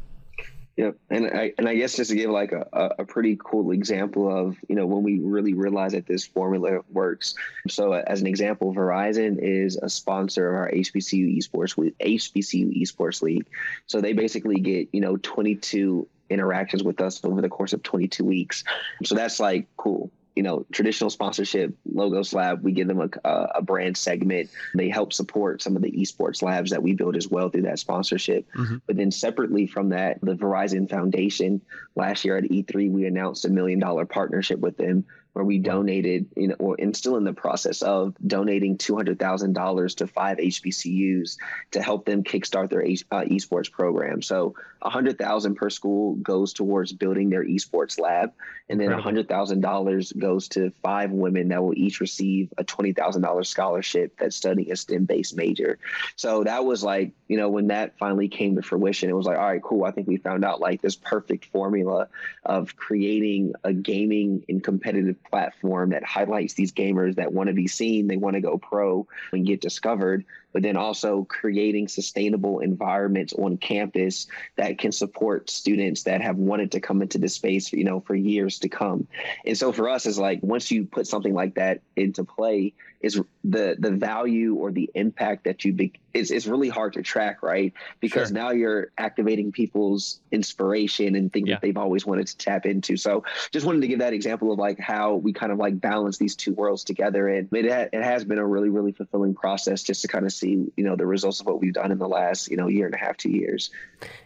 [0.77, 2.67] Yep, and I and I guess just to give like a,
[2.99, 7.35] a pretty cool example of you know when we really realize that this formula works.
[7.67, 13.23] So uh, as an example, Verizon is a sponsor of our HBCU esports HBCU esports
[13.23, 13.47] league.
[13.87, 18.23] So they basically get you know 22 interactions with us over the course of 22
[18.23, 18.63] weeks.
[19.03, 23.63] So that's like cool you know, traditional sponsorship, Logos Lab, we give them a, a
[23.63, 24.51] brand segment.
[24.75, 27.79] They help support some of the esports labs that we build as well through that
[27.79, 28.47] sponsorship.
[28.53, 28.77] Mm-hmm.
[28.87, 31.63] But then separately from that, the Verizon Foundation,
[31.95, 36.27] last year at E3, we announced a million dollar partnership with them where we donated,
[36.35, 41.37] you know, or, and still in the process of donating $200,000 to five HBCUs
[41.73, 44.23] to help them kickstart their uh, esports program.
[44.23, 48.33] So 100,000 per school goes towards building their esports lab,
[48.71, 54.37] and then $100,000 goes to five women that will each receive a $20,000 scholarship that's
[54.37, 55.79] studying a STEM-based major.
[56.17, 59.37] So that was like, you know, when that finally came to fruition, it was like,
[59.37, 59.85] all right, cool.
[59.85, 62.09] I think we found out like this perfect formula
[62.45, 67.67] of creating a gaming and competitive platform that highlights these gamers that want to be
[67.67, 70.25] seen, they want to go pro and get discovered,
[70.57, 76.73] but then also creating sustainable environments on campus that can support students that have wanted
[76.73, 79.07] to come into this space, you know, for years to come.
[79.45, 83.21] And so for us, is like once you put something like that into play, is
[83.45, 87.43] the the value or the impact that you be is it's really hard to track,
[87.43, 87.75] right?
[88.01, 88.35] Because sure.
[88.35, 91.57] now you're activating people's inspiration and things yeah.
[91.57, 92.97] that they've always wanted to tap into.
[92.97, 96.17] So just wanted to give that example of like how we kind of like balance
[96.17, 99.83] these two worlds together, and it ha- it has been a really really fulfilling process
[99.83, 102.09] just to kind of see you know the results of what we've done in the
[102.09, 103.71] last you know year and a half, two years.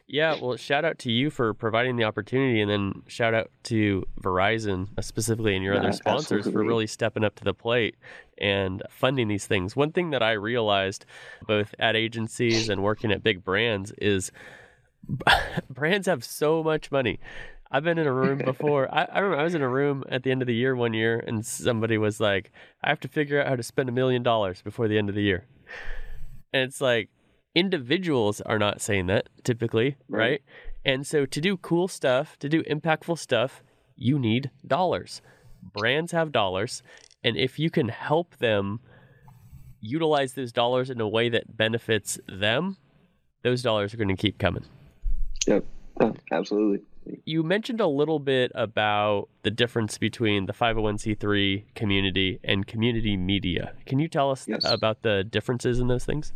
[0.06, 4.04] Yeah, well, shout out to you for providing the opportunity, and then shout out to
[4.20, 6.52] Verizon uh, specifically and your yeah, other sponsors absolutely.
[6.52, 7.96] for really stepping up to the plate
[8.38, 9.76] and funding these things.
[9.76, 11.04] One thing that I realized
[11.46, 14.32] both at agencies and working at big brands is
[15.70, 17.20] brands have so much money.
[17.70, 18.92] I've been in a room before.
[18.92, 20.92] I, I, remember I was in a room at the end of the year one
[20.92, 22.50] year, and somebody was like,
[22.82, 25.14] "I have to figure out how to spend a million dollars before the end of
[25.14, 25.44] the year."
[26.52, 27.10] And it's like,
[27.54, 30.18] individuals are not saying that typically, right.
[30.18, 30.42] right?
[30.84, 33.62] And so to do cool stuff, to do impactful stuff,
[33.96, 35.20] you need dollars.
[35.62, 36.82] Brands have dollars.
[37.22, 38.80] And if you can help them
[39.80, 42.76] utilize those dollars in a way that benefits them,
[43.42, 44.64] those dollars are going to keep coming.
[45.46, 45.64] Yep,
[46.32, 46.84] absolutely.
[47.24, 53.72] You mentioned a little bit about the difference between the 501c3 Cxmmunity and Cxmmunity media.
[53.86, 54.60] Can you tell us yes.
[54.64, 56.32] about the differences in those things?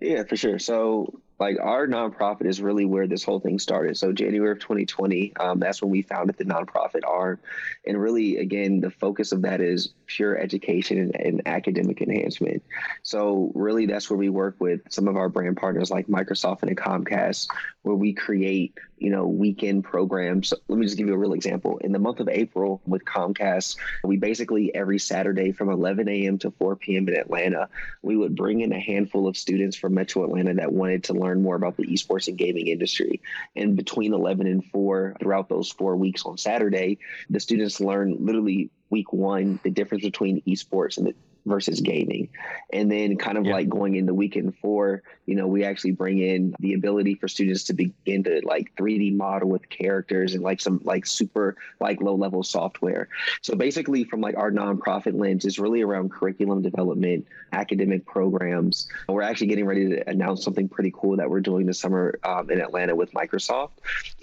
[0.00, 0.58] Yeah, for sure.
[0.58, 3.96] So like our nonprofit is really where this whole thing started.
[3.96, 7.40] So January of 2020, um, that's when we founded the nonprofit arm,
[7.86, 12.62] and really, again, the focus of that is pure education and, and, academic enhancement.
[13.02, 16.76] So really, that's where we work with some of our brand partners like Microsoft and
[16.76, 17.48] Comcast,
[17.82, 20.52] where we create you know weekend programs.
[20.68, 21.78] Let me just give you a real example.
[21.78, 26.38] In the month of April with Comcast, we basically every Saturday from 11 a.m.
[26.38, 27.08] to 4 p.m.
[27.08, 27.68] in Atlanta,
[28.02, 31.42] we would bring in a handful of students from Metro Atlanta that wanted to learn
[31.42, 33.20] more about the esports and gaming industry.
[33.56, 36.98] And between 11 and 4, throughout those four weeks on Saturday,
[37.30, 41.14] the students learn literally week one the difference between esports and the
[41.46, 42.28] versus gaming.
[42.72, 43.54] And then kind of yeah.
[43.54, 47.64] like going into weekend four, you know, we actually bring in the ability for students
[47.64, 52.14] to begin to like 3D model with characters and like some like super like low
[52.14, 53.08] level software.
[53.42, 58.88] So basically from like our nonprofit lens is really around curriculum development, academic programs.
[59.08, 62.50] We're actually getting ready to announce something pretty cool that we're doing this summer um,
[62.50, 63.70] in Atlanta with Microsoft.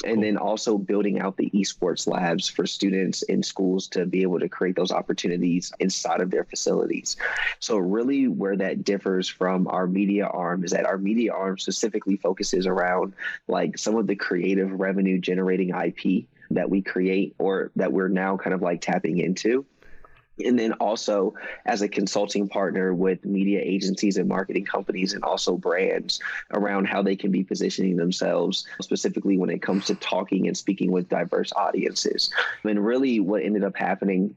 [0.03, 0.23] And cool.
[0.23, 4.49] then also building out the esports labs for students in schools to be able to
[4.49, 7.06] create those opportunities inside of their facilities.
[7.59, 12.17] So really where that differs from our media arm is that our media arm specifically
[12.17, 13.13] focuses around
[13.47, 18.37] like some of the creative revenue generating IP that we create or that we're now
[18.37, 19.65] kind of like tapping into.
[20.43, 21.33] And then also
[21.65, 26.19] as a consulting partner with media agencies and marketing companies and also brands
[26.53, 30.91] around how they can be positioning themselves specifically when it comes to talking and speaking
[30.91, 32.29] with diverse audiences.
[32.63, 34.35] And really what ended up happening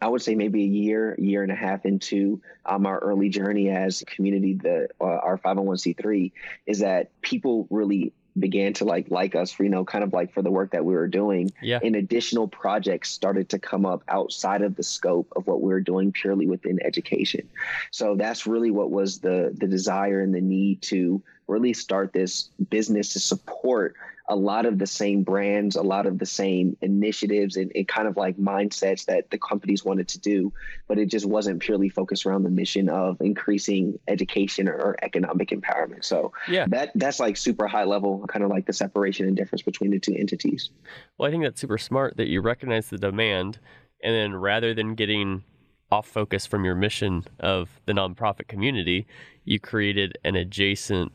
[0.00, 3.70] I would say maybe a year, year and a half into um, our early journey
[3.70, 6.32] as a Cxmmunity, the uh, our 501c3,
[6.66, 10.32] is that people really began to like like us for you know kind of like
[10.32, 11.50] for the work that we were doing.
[11.60, 11.80] Yeah.
[11.82, 15.80] And additional projects started to come up outside of the scope of what we were
[15.80, 17.48] doing purely within education.
[17.90, 22.44] So that's really what was the the desire and the need to really start this
[22.70, 23.94] business to support
[24.28, 28.06] a lot of the same brands, a lot of the same initiatives and, and, kind
[28.06, 30.52] of like mindsets that the companies wanted to do,
[30.86, 35.50] but it just wasn't purely focused around the mission of increasing education or, or economic
[35.50, 36.04] empowerment.
[36.04, 39.62] So yeah, that that's like super high level, kind of like the separation and difference
[39.62, 40.70] between the two entities.
[41.18, 43.58] Well, I think that's super smart that you recognize the demand,
[44.02, 45.42] and then rather than getting
[45.90, 49.06] off focus from your mission of the nonprofit community,
[49.44, 51.12] you created an adjacent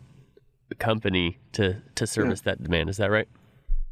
[0.75, 2.51] company to to service yeah.
[2.51, 2.89] that demand.
[2.89, 3.27] Is that right?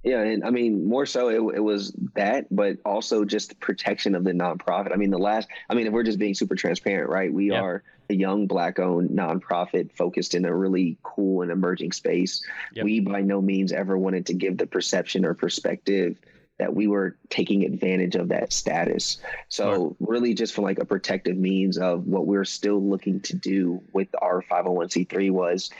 [0.05, 4.13] Yeah, and I mean more so it, it was that, but also just the protection
[4.13, 4.93] of the nonprofit.
[4.93, 7.33] I mean the last, I mean if we're just being super transparent, right?
[7.33, 7.61] We yeah.
[7.61, 12.45] are a young black-owned nonprofit focused in a really cool and emerging space.
[12.73, 12.85] Yep.
[12.85, 16.19] We by no means ever wanted to give the perception or perspective
[16.59, 19.17] that we were taking advantage of that status.
[19.49, 23.81] So really just for like a protective means of what we're still looking to do
[23.91, 25.71] with our 501c3 was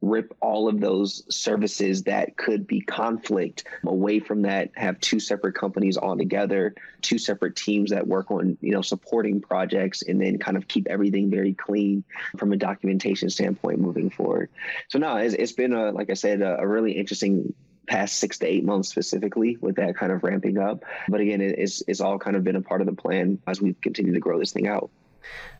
[0.00, 5.54] rip all of those services that could be conflict away from that have two separate
[5.54, 10.38] companies all together two separate teams that work on you know supporting projects and then
[10.38, 12.04] kind of keep everything very clean
[12.36, 14.50] from a documentation standpoint moving forward.
[14.88, 17.54] So no it's, it's been a like i said a, a really interesting
[17.86, 20.84] past six to eight months specifically with that kind of ramping up.
[21.08, 23.74] But again it's, it's all kind of been a part of the plan as we
[23.74, 24.90] continue to grow this thing out.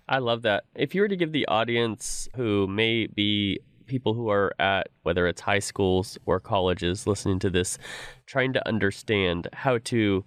[0.09, 0.65] I love that.
[0.75, 5.27] If you were to give the audience who may be people who are at whether
[5.27, 7.79] it's high schools or colleges listening to this
[8.27, 10.25] trying to understand how to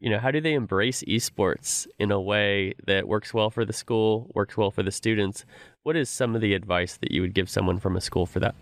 [0.00, 3.72] you know how do they embrace esports in a way that works well for the
[3.72, 5.44] school works well for the students?
[5.82, 8.40] What is some of the advice that you would give someone from a school for
[8.40, 8.54] that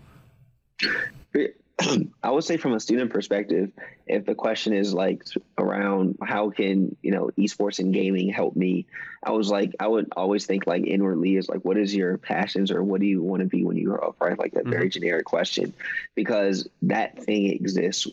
[2.23, 3.71] I would say from a student perspective,
[4.07, 5.23] if the question is like
[5.57, 8.87] around how can, you know, esports and gaming help me,
[9.23, 12.71] I was like, I would always think like inwardly is like, what is your passions
[12.71, 14.37] or what do you want to be when you grow up, right?
[14.37, 14.71] Like that mm-hmm.
[14.71, 15.73] very generic question,
[16.15, 18.07] because that thing exists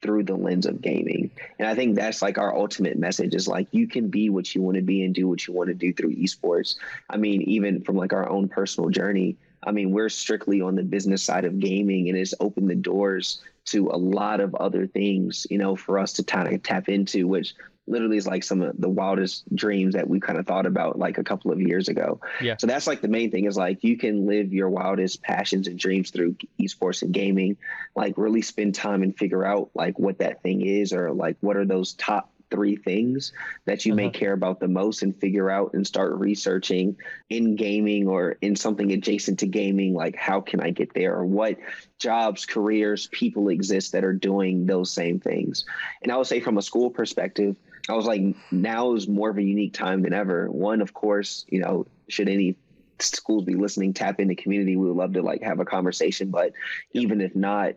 [0.00, 1.30] through the lens of gaming.
[1.58, 4.62] And I think that's like our ultimate message is like you can be what you
[4.62, 6.76] want to be and do what you want to do through esports.
[7.10, 10.82] I mean, even from like our own personal journey, I mean, we're strictly on the
[10.82, 15.46] business side of gaming and it's opened the doors to a lot of other things,
[15.50, 17.54] you know, for us to kind of tap into, which
[17.86, 21.18] literally is like some of the wildest dreams that we kind of thought about like
[21.18, 22.20] a couple of years ago.
[22.40, 22.56] Yeah.
[22.58, 25.78] So that's like the main thing is like you can live your wildest passions and
[25.78, 27.56] dreams through esports and gaming,
[27.96, 31.56] like really spend time and figure out like what that thing is or like what
[31.56, 33.32] are those top three things
[33.64, 33.96] that you uh-huh.
[33.96, 36.96] may care about the most and figure out and start researching
[37.28, 41.24] in gaming or in something adjacent to gaming like how can i get there or
[41.24, 41.56] what
[41.98, 45.64] jobs careers people exist that are doing those same things.
[46.02, 47.56] And i would say from a school perspective
[47.88, 50.50] i was like now is more of a unique time than ever.
[50.50, 52.56] One of course you know should any
[53.00, 54.76] schools be listening tap into Cxmmunity.
[54.76, 56.52] We would love to like have a conversation but
[56.92, 57.74] even if not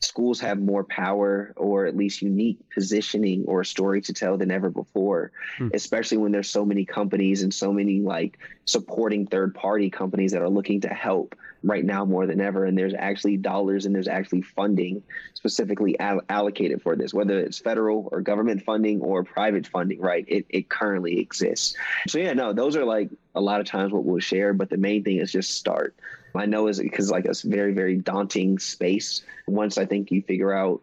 [0.00, 4.50] schools have more power or at least unique positioning or a story to tell than
[4.50, 5.68] ever before hmm.
[5.74, 10.42] especially when there's so many companies and so many like supporting third party companies that
[10.42, 14.06] are looking to help right now more than ever and there's actually dollars and there's
[14.06, 15.02] actually funding
[15.32, 20.24] specifically all- allocated for this whether it's federal or government funding or private funding right?
[20.28, 21.74] It, it currently exists.
[22.06, 24.76] So yeah no those are like a lot of times what we'll share but the
[24.76, 25.96] main thing is just start
[26.36, 29.22] I know is because like a very very daunting space.
[29.46, 30.82] Once I think you figure out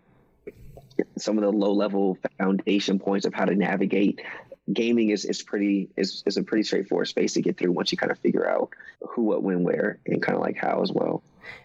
[1.17, 4.21] some of the low level foundation points of how to navigate
[4.73, 7.97] gaming is, is pretty is, is a pretty straightforward space to get through once you
[7.97, 8.69] kind of figure out
[9.01, 11.23] who, what, when, where, and kind of like how as well.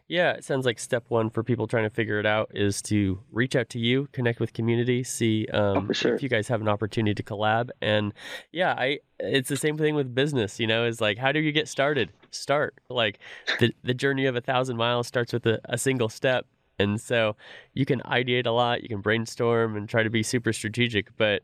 [0.08, 3.20] Yeah, it sounds like step one for people trying to figure it out is to
[3.32, 6.14] reach out to you, connect with Cxmmunity, see um, oh, sure.
[6.14, 7.70] if you guys have an opportunity to collab.
[7.82, 8.14] And
[8.52, 10.60] yeah, I it's the same thing with business.
[10.60, 12.10] You know, is like how do you get started?
[12.30, 13.18] Start like
[13.58, 16.46] the the journey of a thousand miles starts with a, a single step.
[16.78, 17.36] And so
[17.72, 21.42] you can ideate a lot, you can brainstorm and try to be super strategic, but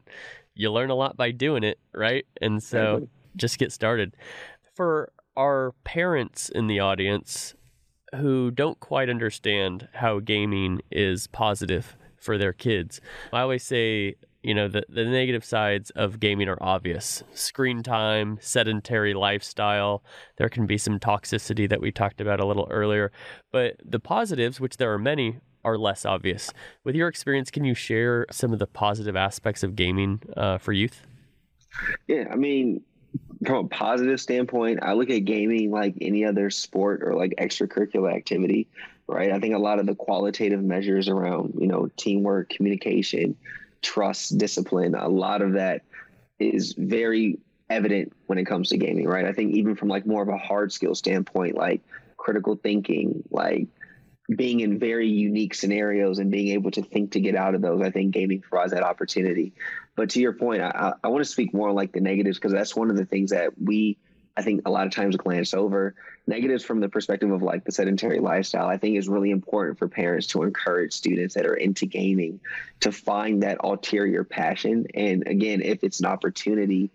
[0.55, 2.27] you learn a lot by doing it, right?
[2.41, 4.17] And so just get started.
[4.75, 7.55] For our parents in the audience,
[8.17, 13.01] who don't quite understand how gaming is positive for their kids.
[13.33, 18.39] I always say, you know, the, the negative sides of gaming are obvious screen time,
[18.41, 20.05] sedentary lifestyle.
[20.37, 23.13] There can be some toxicity that we talked about a little earlier.
[23.51, 26.53] But the positives, which there are many, are less obvious.
[26.85, 30.73] With your experience, can you share some of the positive aspects of gaming uh, for
[30.73, 31.07] youth?
[32.07, 32.83] Yeah, I mean,
[33.45, 38.15] from a positive standpoint, I look at gaming like any other sport or like extracurricular
[38.15, 38.69] activity,
[39.07, 39.33] right?
[39.33, 43.37] I think a lot of the qualitative measures around, you know, teamwork, communication,
[43.81, 45.83] trust, discipline, a lot of that
[46.39, 47.39] is very
[47.71, 49.25] evident when it comes to gaming, right?
[49.25, 51.81] I think even from like more of a hard skill standpoint, like
[52.17, 53.67] critical thinking, like
[54.29, 57.83] being in very unique scenarios and being able to think to get out of those,
[57.83, 59.53] I think gaming provides that opportunity.
[59.97, 62.77] But to your point, I, I want to speak more like the negatives because that's
[62.77, 63.99] one of the things that we,
[64.37, 65.95] I think, a lot of times glance over.
[66.27, 69.89] Negatives from the perspective of like the sedentary lifestyle, I think is really important for
[69.89, 72.41] parents to encourage students that are into gaming
[72.81, 74.87] to find that ulterior passion.
[74.95, 76.91] And again, if it's an opportunity,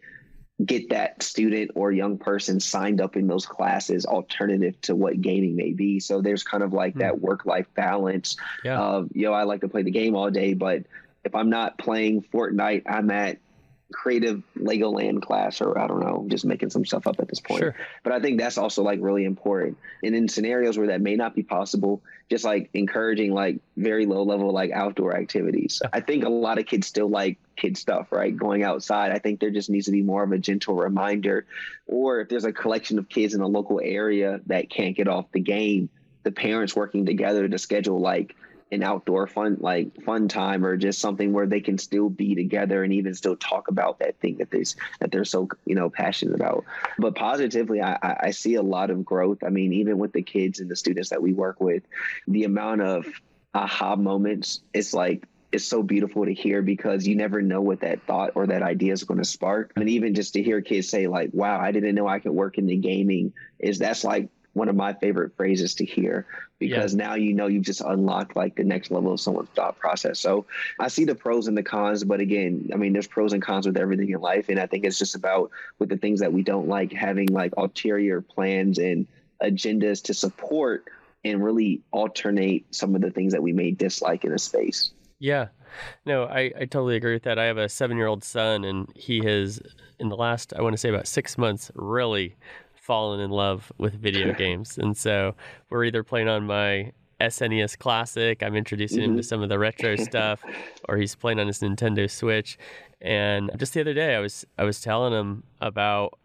[0.66, 5.56] get that student or young person signed up in those classes alternative to what gaming
[5.56, 7.00] may be so there's kind of like mm.
[7.00, 8.80] that work life balance yeah.
[8.80, 10.84] of yo i like to play the game all day but
[11.28, 13.38] if I'm not playing Fortnite, I'm at
[13.92, 17.60] creative Legoland class or I don't know, just making some stuff up at this point.
[17.60, 17.76] Sure.
[18.04, 19.78] But I think that's also like really important.
[20.04, 24.24] And in scenarios where that may not be possible, just like encouraging like very low
[24.24, 25.82] level like outdoor activities.
[25.94, 28.36] I think a lot of kids still like kid stuff, right?
[28.36, 29.12] Going outside.
[29.12, 31.46] I think there just needs to be more of a gentle reminder.
[31.88, 35.32] Or if there's a collection of kids in a local area that can't get off
[35.32, 35.90] the game,
[36.24, 38.36] the parents working together to schedule like
[38.72, 42.84] an outdoor fun like fun time or just something where they can still be together
[42.84, 44.64] and even still talk about that thing that they
[45.00, 46.66] that they're so you know passionate about
[46.98, 50.60] but positively I, I see a lot of growth i mean even with the kids
[50.60, 51.84] and the students that we work with
[52.28, 53.06] the amount of
[53.54, 58.04] aha moments it's like it's so beautiful to hear because you never know what that
[58.04, 59.72] thought or that idea is going to spark.
[59.78, 62.58] And even just to hear kids say like, "Wow, I didn't know I could work
[62.58, 64.28] in the gaming," is that's like
[64.58, 66.26] one of my favorite phrases to hear
[66.60, 67.06] because yeah.
[67.06, 70.20] now you know you've just unlocked like the next level of someone's thought process.
[70.20, 70.46] So
[70.80, 73.68] I see the pros and the cons, but again, I mean, there's pros and cons
[73.68, 74.50] with everything in life.
[74.50, 77.54] And I think it's just about with the things that we don't like having like
[77.58, 79.08] ulterior plans and
[79.42, 80.86] agendas to support
[81.24, 84.92] and really alternate some of the things that we may dislike in a space.
[85.20, 85.48] Yeah.
[86.06, 87.38] No, I, I totally agree with that.
[87.38, 89.62] I have a seven year old son, and he has,
[90.00, 92.36] in the last, I want to say about six months, really
[92.88, 94.78] fallen in love with video games.
[94.78, 95.36] And so
[95.70, 99.12] we're either playing on my SNES Classic, I'm introducing mm-hmm.
[99.12, 99.28] him to mm-hmm.
[99.28, 100.42] some of the retro stuff,
[100.90, 102.58] or he's playing on his Nintendo Switch.
[103.02, 106.18] And just the other day I was I was telling him about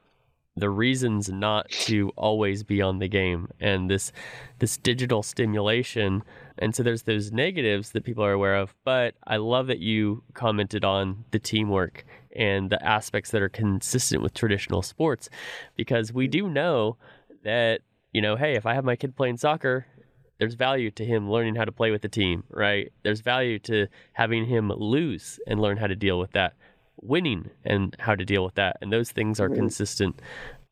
[0.56, 4.12] the reasons not to always be on the game and this
[4.58, 6.22] this digital stimulation.
[6.58, 10.22] And so there's those negatives that people are aware of but i love that you
[10.34, 12.04] commented on the teamwork
[12.36, 15.28] and the aspects that are consistent with traditional sports
[15.76, 16.96] because we do know
[17.42, 17.80] that
[18.12, 19.86] you know hey if i have my kid playing soccer
[20.38, 22.92] there's value to him learning how to play with the team right?
[23.04, 26.54] There's value to having him lose and learn how to deal with that
[27.02, 28.76] winning and how to deal with that.
[28.80, 30.20] And those things are consistent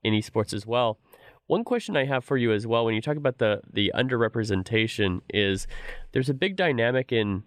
[0.03, 0.99] in esports as well.
[1.47, 5.21] One question I have for you as well, when you talk about the the underrepresentation,
[5.29, 5.67] is
[6.13, 7.43] there's a big dynamic in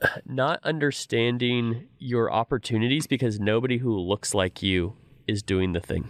[0.24, 4.94] not understanding your opportunities because nobody who looks like you
[5.26, 6.08] is doing the thing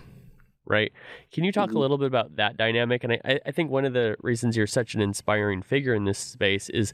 [0.70, 0.92] right?
[1.32, 1.78] Can you talk mm-hmm.
[1.78, 3.02] a little bit about that dynamic?
[3.02, 6.18] And I, I think one of the reasons you're such an inspiring figure in this
[6.18, 6.92] space is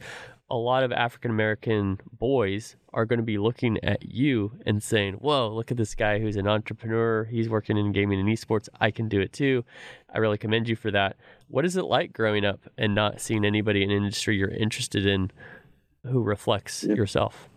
[0.49, 5.15] a lot of African American boys are going to be looking at you and saying,
[5.15, 7.25] Whoa, look at this guy who's an entrepreneur.
[7.25, 8.69] He's working in gaming and esports.
[8.81, 9.65] I can do it too.
[10.13, 11.17] I really commend you for that.
[11.49, 15.07] What is it like growing up and not seeing anybody in an industry you're interested
[15.07, 15.31] in
[16.05, 16.95] who reflects yeah.
[16.95, 17.49] yourself?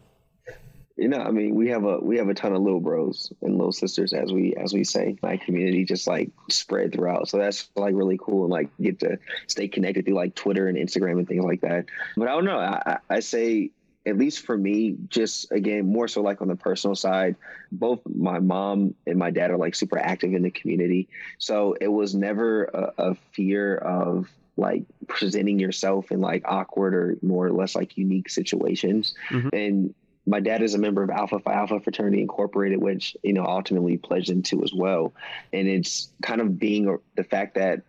[1.00, 3.58] You know, I mean, we have a we have a ton of little bros and
[3.58, 5.18] little sisters, as we as we say.
[5.22, 9.18] My community just like spread throughout, so that's like really cool and like get to
[9.47, 11.86] stay connected through like Twitter and Instagram and things like that.
[12.18, 12.60] But I don't know.
[12.60, 13.72] I, I say
[14.06, 17.36] at least for me, just again, more so like on the personal side,
[17.72, 21.08] both my mom and my dad are like super active in the community.
[21.38, 27.18] So it was never a, a fear of like presenting yourself in like awkward or
[27.22, 29.16] more or less like unique situations.
[29.30, 29.50] Mm-hmm.
[29.54, 29.95] And
[30.30, 33.98] my dad is a member of Alpha Phi Alpha Fraternity Incorporated, which you know ultimately
[33.98, 35.14] pledged into as well.
[35.52, 37.82] And it's kind of being the fact that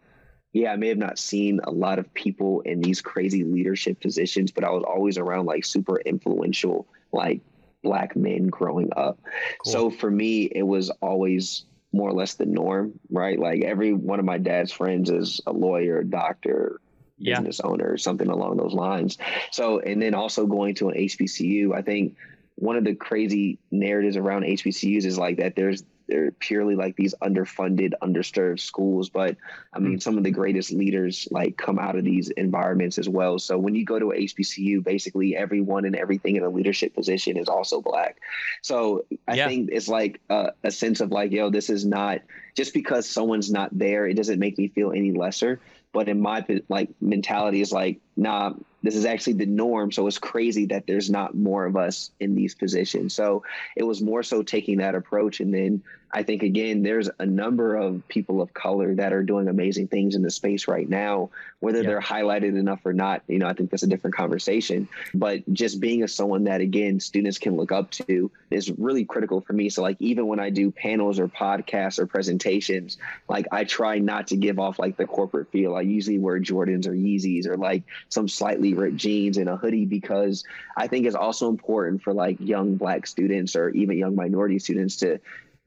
[0.53, 4.51] yeah, I may have not seen a lot of people in these crazy leadership positions,
[4.51, 7.41] but I was always around like super influential, like
[7.83, 9.21] black men growing up.
[9.65, 9.73] Cool.
[9.73, 13.39] So for me, it was always more or less the norm, right?
[13.39, 16.81] Like every one of my dad's friends is a lawyer, a doctor,
[17.21, 17.37] yeah.
[17.37, 19.19] business owner, or something along those lines.
[19.51, 22.17] So, and then also going to an HBCU, I think
[22.57, 27.15] one of the crazy narratives around HBCUs is like that there's they're purely like these
[27.23, 29.09] underfunded, underserved schools.
[29.09, 29.37] But
[29.73, 30.03] I mean, mm.
[30.03, 33.39] some of the greatest leaders like come out of these environments as well.
[33.39, 37.49] So when you go to HBCU, basically everyone and everything in a leadership position is
[37.49, 38.21] also black.
[38.63, 39.49] So I yeah.
[39.49, 42.21] think it's like a, a sense of like, yo, this is not
[42.57, 45.61] just because someone's not there, it doesn't make me feel any lesser.
[45.93, 49.93] But in my like mentality is like, nah, this is actually the norm.
[49.93, 53.15] So it's crazy that there's not more of us in these positions.
[53.15, 53.45] So
[53.77, 55.41] it was more so taking that approach.
[55.41, 59.47] And then I think, again, there's a number of people of color that are doing
[59.47, 63.23] amazing things in the space right now, whether they're highlighted enough or not.
[63.29, 64.89] You know, I think that's a different conversation.
[65.15, 69.41] But just being a someone that, again, students can look up to is really critical
[69.41, 69.69] for me.
[69.69, 74.27] So, like, even when I do panels or podcasts or presentations, like, I try not
[74.29, 75.77] to give off like the corporate feel.
[75.77, 79.85] I usually wear Jordans or Yeezys or like some slightly ripped jeans and a hoodie
[79.85, 80.45] because
[80.77, 84.97] I think it's also important for like young black students or even young minority students
[84.97, 85.21] to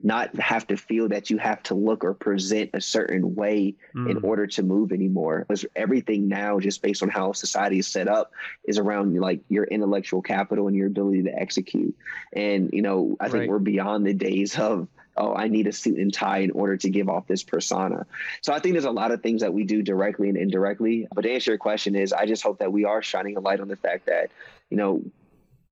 [0.04, 4.12] not have to feel that you have to look or present a certain way mm.
[4.12, 5.46] in order to move anymore.
[5.48, 8.34] Because everything now, just based on how society is set up,
[8.66, 11.96] is around like your intellectual capital and your ability to execute.
[12.34, 13.50] And you know, I think right.
[13.50, 16.90] we're beyond the days of oh, I need a suit and tie in order to
[16.90, 18.06] give off this persona.
[18.42, 21.08] So I think there's a lot of things that we do directly and indirectly.
[21.14, 23.60] But to answer your question is I just hope that we are shining a light
[23.60, 24.32] on the fact that,
[24.70, 25.04] you know,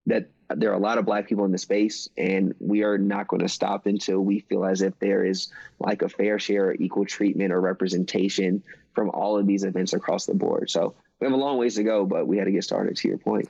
[0.08, 3.28] that there are a lot of black people in the space and we are not
[3.28, 6.74] going to stop until we feel as if there is like a fair share or
[6.74, 8.64] equal treatment or representation
[8.94, 10.70] from all of these events across the board.
[10.70, 13.08] So we have a long ways to go, but we had to get started to
[13.08, 13.50] your point.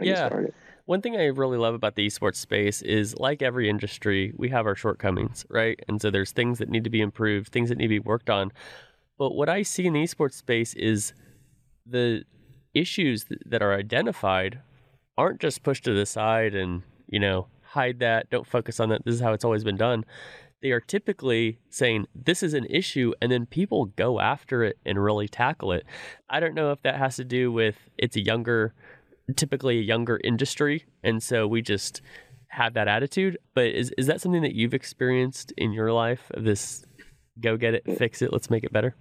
[0.00, 0.30] Yeah
[0.88, 4.64] one thing I really love about the esports space is like every industry, we have
[4.64, 5.78] our shortcomings, right?
[5.86, 8.30] And so there's things that need to be improved, things that need to be worked
[8.30, 8.52] on.
[9.18, 11.12] But what I see in the esports space is
[11.84, 12.24] the
[12.72, 14.60] issues that are identified
[15.18, 19.04] aren't just pushed to the side and, you know, hide that, don't focus on that.
[19.04, 20.06] This is how it's always been done.
[20.62, 25.04] They are typically saying this is an issue and then people go after it and
[25.04, 25.84] really tackle it.
[26.30, 28.72] I don't know if that has to do with it's a younger
[29.36, 32.00] typically a younger industry, and so we just
[32.48, 33.38] have that attitude.
[33.54, 36.30] But is is that something that you've experienced in your life?
[36.36, 36.84] This
[37.40, 38.94] go get it, fix it, let's make it better.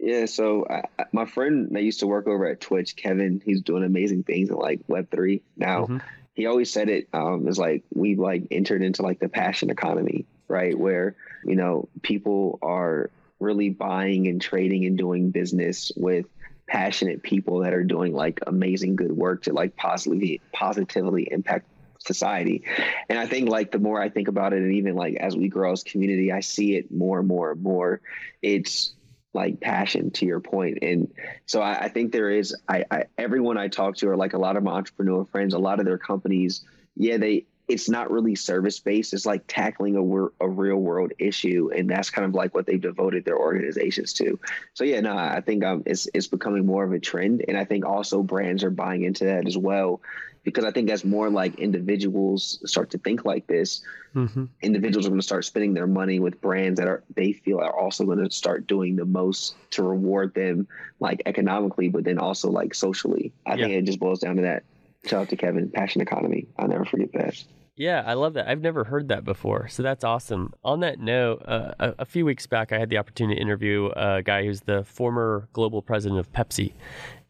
[0.00, 3.84] Yeah, so I, my friend that used to work over at Twitch, Kevin, he's doing
[3.84, 5.82] amazing things in like Web three now.
[5.82, 5.98] Mm-hmm.
[6.34, 10.26] He always said it um, is like we like entered into like the passion economy,
[10.46, 10.78] right?
[10.78, 16.26] Where you know people are really buying and trading and doing business with
[16.68, 21.66] passionate people that are doing like amazing good work to like positively positively impact
[21.98, 22.64] society.
[23.08, 25.48] And I think like the more I think about it and even like as we
[25.48, 28.00] grow as Cxmmunity, I see it more and more and more.
[28.42, 28.94] It's
[29.34, 30.78] like passion to your point.
[30.82, 31.12] And
[31.46, 34.38] so I, I think there is I, I everyone I talk to or like a
[34.38, 36.64] lot of my entrepreneur friends, a lot of their companies,
[36.96, 39.12] yeah, they it's not really service based.
[39.12, 42.80] It's like tackling a, a real world issue, and that's kind of like what they've
[42.80, 44.40] devoted their organizations to.
[44.72, 47.64] So yeah, no, I think um, it's it's becoming more of a trend, and I
[47.64, 50.00] think also brands are buying into that as well,
[50.44, 53.82] because I think as more like individuals start to think like this,
[54.14, 54.46] mm-hmm.
[54.62, 57.78] individuals are going to start spending their money with brands that are they feel are
[57.78, 60.66] also going to start doing the most to reward them,
[61.00, 63.30] like economically, but then also like socially.
[63.44, 63.66] I yeah.
[63.66, 64.62] think it just boils down to that.
[65.04, 66.48] Shout out to Kevin, Passion Economy.
[66.58, 67.44] I'll never forget that.
[67.78, 68.48] Yeah, I love that.
[68.48, 69.68] I've never heard that before.
[69.68, 70.52] So that's awesome.
[70.64, 73.90] On that note, uh, a, a, few weeks back, I had the opportunity to interview
[73.94, 76.72] a guy who's the former global president of Pepsi.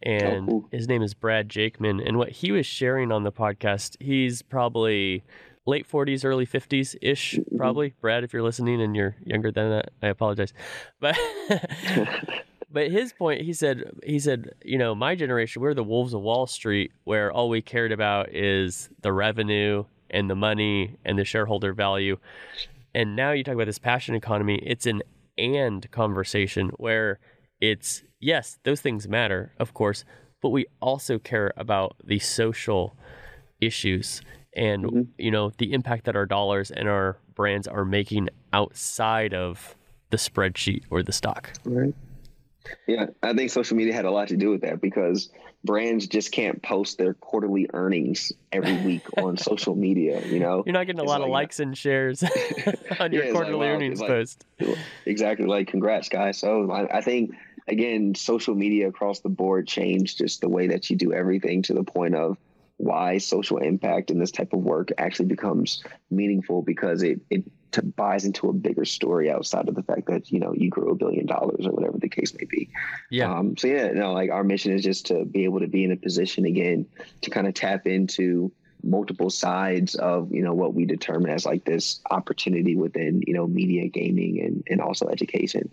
[0.02, 0.68] And oh, cool.
[0.72, 2.00] his name is Brad Jakeman.
[2.06, 5.22] And what he was sharing on the podcast, he's probably
[5.66, 7.58] late 40s, early 50s ish, mm-hmm.
[7.58, 7.94] probably.
[8.00, 10.54] Brad, if you're listening and you're younger than that, I apologize.
[10.98, 11.16] But.
[12.70, 16.20] but his point he said he said you know my generation we're the wolves of
[16.20, 21.24] wall street where all we cared about is the revenue and the money and the
[21.24, 22.18] shareholder value.
[22.94, 25.02] And now you talk about this passion economy, it's an
[25.36, 27.20] and conversation where
[27.60, 30.04] it's yes, those things matter, of course,
[30.42, 32.96] but we also care about the social
[33.60, 34.22] issues
[34.54, 35.02] and mm-hmm.
[35.18, 39.76] you know the impact that our dollars and our brands are making outside of
[40.10, 41.52] the spreadsheet or the stock.
[41.64, 41.94] Right.
[42.86, 45.30] Yeah, I think social media had a lot to do with that because
[45.64, 50.24] brands just can't post their quarterly earnings every week on social media.
[50.26, 52.22] You know, you're not getting a it's lot like, of likes and shares
[53.00, 54.46] on your yeah, quarterly like, wow, earnings like, post.
[55.06, 55.46] Exactly.
[55.46, 56.38] Like, congrats, guys.
[56.38, 57.32] So I, I think
[57.66, 61.74] again, social media across the board changed just the way that you do everything to
[61.74, 62.38] the point of
[62.78, 67.82] why social impact and this type of work actually becomes meaningful because it it to
[67.82, 70.94] buys into a bigger story outside of the fact that you know you grew a
[70.94, 72.70] billion dollars or whatever the case may be.
[73.10, 73.34] Yeah.
[73.34, 75.92] Um, so yeah, no, like our mission is just to be able to be in
[75.92, 76.86] a position again
[77.22, 78.52] to kind of tap into
[78.88, 83.46] multiple sides of you know what we determine as like this opportunity within you know
[83.46, 85.70] media gaming and, and also education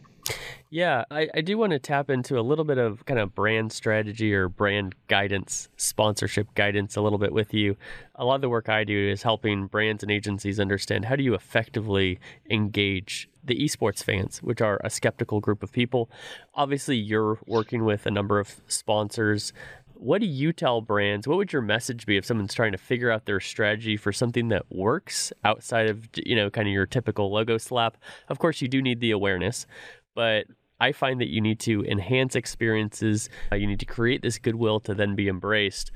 [0.70, 3.72] yeah I, I do want to tap into a little bit of kind of brand
[3.72, 7.78] strategy or brand guidance sponsorship guidance a little bit with you
[8.16, 11.24] a lot of the work i do is helping brands and agencies understand how do
[11.24, 16.10] you effectively engage the esports fans, which are a skeptical group of people.
[16.56, 19.54] Obviously, you're working with a number of sponsors
[19.98, 21.28] what do you tell brands?
[21.28, 24.50] What would your message be if someone's trying to figure out their strategy for something
[24.50, 27.98] that works outside of, you know, kind of your typical logo slap?
[28.30, 29.66] Of course, you do need the awareness,
[30.14, 30.46] but
[30.80, 33.30] I find that you need to enhance experiences.
[33.52, 35.92] Uh, you need to create this goodwill to then be embraced.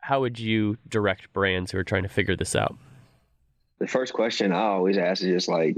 [0.00, 2.76] How would you direct brands who are trying to figure this out?
[3.78, 5.76] The first question I always ask is just like,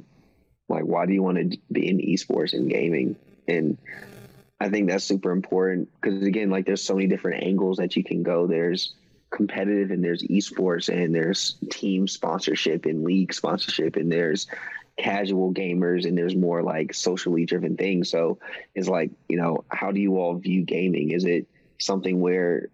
[0.68, 3.16] like, why do you want to be in esports and gaming?
[3.49, 3.77] And
[4.61, 8.05] I think that's super important because again, like there's so many different angles that you
[8.05, 8.47] can go.
[8.47, 8.95] There's
[9.31, 14.49] competitive and there's esports and there's team sponsorship and league sponsorship and there's
[14.99, 18.11] casual gamers and there's more like socially driven things.
[18.11, 18.39] So
[18.75, 21.11] it's like, you know, how do you all view gaming?
[21.11, 21.47] Is it
[21.79, 22.69] something where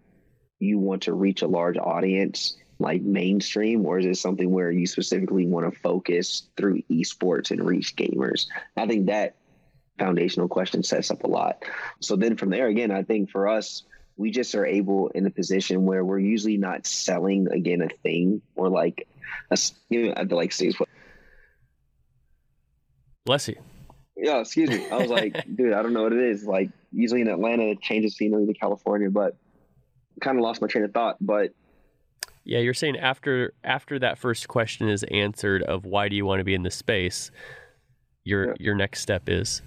[0.59, 4.85] you want to reach a large audience like mainstream or is it something where you
[4.85, 8.47] specifically want to focus through esports and reach gamers?
[8.75, 9.35] I think that
[9.97, 11.63] foundational question sets up a lot.
[11.99, 13.83] So then from there, again, I think for us,
[14.17, 18.41] we just are able in a position where we're usually not selling again a thing
[18.55, 19.07] or like
[19.51, 19.57] a
[19.89, 20.71] you know I like say
[23.25, 23.57] Bless you.
[24.15, 24.89] Yeah, excuse me.
[24.89, 26.45] I was like, dude, I don't know what it is.
[26.45, 29.35] Like usually in Atlanta, it changes scenery to California, but
[30.21, 31.17] kind of lost my train of thought.
[31.21, 31.51] But
[32.43, 36.39] yeah, you're saying after after that first question is answered of why do you want
[36.39, 37.29] to be in this space,
[38.23, 38.53] your yeah.
[38.59, 39.61] your next step is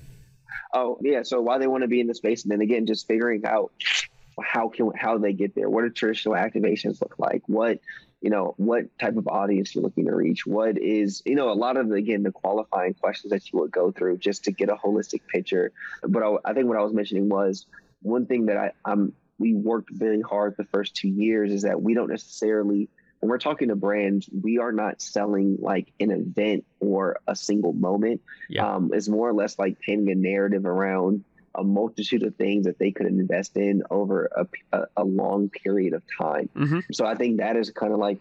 [0.75, 3.07] oh yeah, so why they want to be in the space, and then again, just
[3.07, 3.73] figuring out
[4.43, 5.69] how can how they get there.
[5.69, 7.43] What do traditional activations look like?
[7.47, 7.81] What
[8.21, 10.47] you know, what type of audience you're looking to reach?
[10.47, 13.71] What is you know a lot of the, again the qualifying questions that you would
[13.71, 15.73] go through just to get a holistic picture.
[16.03, 17.67] But I, I think what I was mentioning was
[18.03, 21.81] one thing that I, I'm we worked very hard the first two years is that
[21.81, 22.91] we don't necessarily
[23.21, 27.75] when we're talking to brands, we are not selling like an event or a single
[27.75, 28.23] moment.
[28.49, 28.67] Yeah.
[28.67, 32.79] Um, it's more or less like painting a narrative around a multitude of things that
[32.79, 34.47] they could invest in over a,
[34.77, 36.49] a, a long period of time.
[36.57, 36.81] Mm-hmm.
[36.93, 38.19] So I think that is kind of like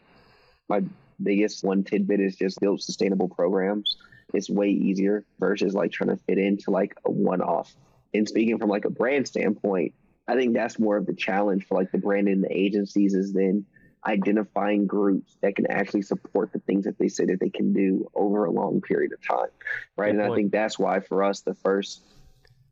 [0.67, 0.83] my
[1.21, 3.97] biggest one tidbit is just build sustainable programs.
[4.33, 7.73] It's way easier versus like trying to fit into like a one off.
[8.13, 9.93] And speaking from like a brand standpoint,
[10.27, 13.31] I think that's more of the challenge for like the brand and the agencies is
[13.31, 13.65] then
[14.05, 18.09] identifying groups that can actually support the things that they say that they can do
[18.15, 19.49] over a long period of time.
[19.97, 20.07] Right.
[20.07, 20.31] Good and point.
[20.31, 22.03] I think that's why for us, the first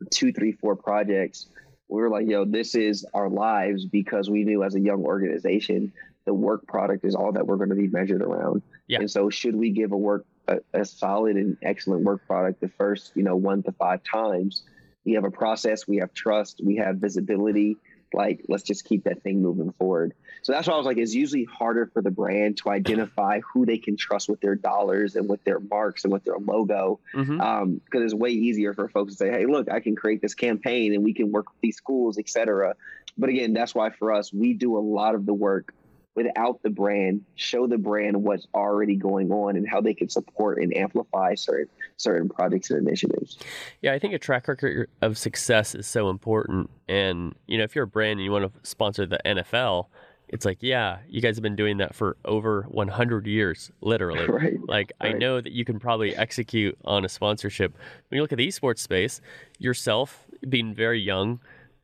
[0.09, 1.47] two, three, four projects,
[1.89, 5.91] we were like, yo, this is our lives because we knew as a young organization,
[6.25, 8.61] the work product is all that we're going to be measured around.
[8.87, 8.99] Yeah.
[8.99, 12.69] And so should we give a work, a, a solid and excellent work product the
[12.69, 14.63] first, you know, one to five times,
[15.05, 17.77] we have a process, we have trust, we have visibility,
[18.13, 20.13] like let's just keep that thing moving forward.
[20.41, 23.65] So that's why i was like it's usually harder for the brand to identify who
[23.65, 26.99] they can trust with their dollars and with their marks and with their logo.
[27.11, 27.41] Because mm-hmm.
[27.41, 30.93] um, it's way easier for folks to say hey look i can create this campaign
[30.93, 32.75] and we can work with these schools etc
[33.17, 35.73] but again that's why for us we do a lot of the work
[36.17, 40.57] without the brand, show the brand what's already going on and how they can support
[40.57, 43.37] and amplify certain certain projects and initiatives.
[43.83, 46.71] Yeah, I think a track record of success is so important.
[46.89, 49.85] And you know, if you're a brand and you want to sponsor the NFL,
[50.27, 54.25] it's like, yeah, you guys have been doing that for over 100 years, literally.
[54.27, 54.57] right.
[54.67, 55.13] Like, right.
[55.13, 57.77] I know that you can probably execute on a sponsorship.
[58.09, 59.21] When you look at the esports space,
[59.59, 61.39] yourself being very young,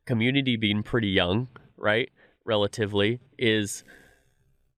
[0.07, 2.09] Cxmmunity being pretty young, right?
[2.45, 3.83] Relatively, is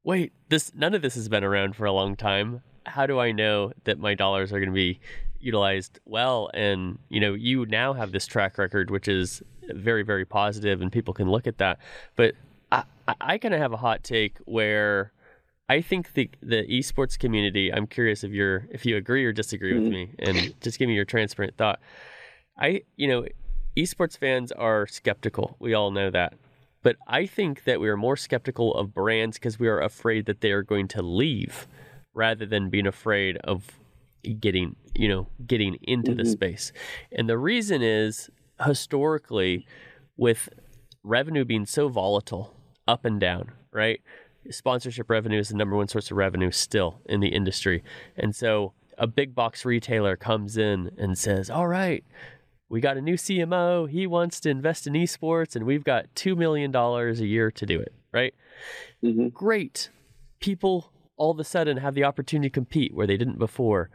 [0.06, 2.62] wait, this none of this has been around for a long time.
[2.86, 4.99] How do I know that my dollars are going to be
[5.41, 6.49] utilized well?
[6.53, 10.91] And you know, you now have this track record, which is very, very positive, and
[10.91, 11.80] people can look at that.
[12.16, 12.36] But
[12.72, 12.84] I,
[13.20, 15.12] I kind of have a hot take where
[15.68, 17.74] I think the the esports community.
[17.74, 19.84] I'm curious if you're if you agree or disagree mm-hmm.
[19.84, 21.80] with me, and just give me your transparent thought.
[22.58, 23.26] I you know,
[23.76, 25.58] esports fans are skeptical.
[25.60, 26.36] We all know that,
[26.86, 30.41] but I think that we are more skeptical of brands because we are afraid that
[30.41, 31.67] they are going to leave,
[32.13, 33.71] rather than being afraid of
[34.39, 36.19] getting you know getting into mm-hmm.
[36.19, 36.71] the space.
[37.11, 38.29] And the reason is
[38.63, 39.65] historically,
[40.15, 40.47] with
[41.01, 42.53] revenue being so volatile,
[42.88, 43.99] up and down, right?
[44.51, 47.83] sponsorship revenue is the number one source of revenue still in the industry.
[48.15, 52.03] And so a big box retailer comes in and says, All right,
[52.70, 53.89] we got a new CMO.
[53.89, 57.80] He wants to invest in esports, and we've got $2 million a year to do
[57.80, 58.34] it, right?
[59.03, 59.30] Mm-hmm.
[59.30, 59.89] Great.
[60.39, 63.89] People all of a sudden have the opportunity to compete where they didn't before.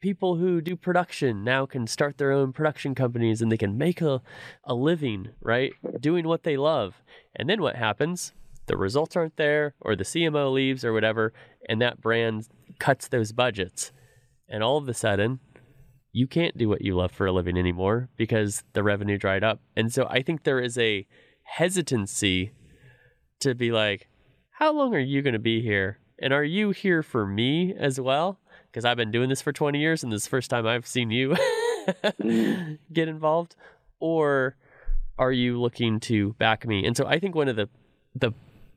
[0.00, 4.00] People who do production now can start their own production companies and they can make
[4.02, 4.20] a,
[4.62, 5.72] a living, right?
[5.98, 7.02] Doing what they love.
[7.34, 8.32] And then what happens?
[8.66, 11.32] the results aren't there or the CMO leaves or whatever,
[11.68, 12.48] and that brand
[12.78, 13.92] cuts those budgets.
[14.48, 15.40] And all of a sudden,
[16.14, 19.60] you can't do what you love for a living anymore because the revenue dried up.
[19.76, 21.08] And so I think there is a
[21.42, 22.52] hesitancy
[23.40, 24.08] to be like,
[24.52, 25.98] how long are you going to be here?
[26.20, 28.38] And are you here for me as well?
[28.70, 30.86] Because I've been doing this for 20 years and this is the first time I've
[30.86, 31.34] seen you
[32.92, 33.56] get involved.
[33.98, 34.54] Or
[35.18, 36.86] are you looking to back me?
[36.86, 37.68] And so I think one of the
[38.14, 38.30] the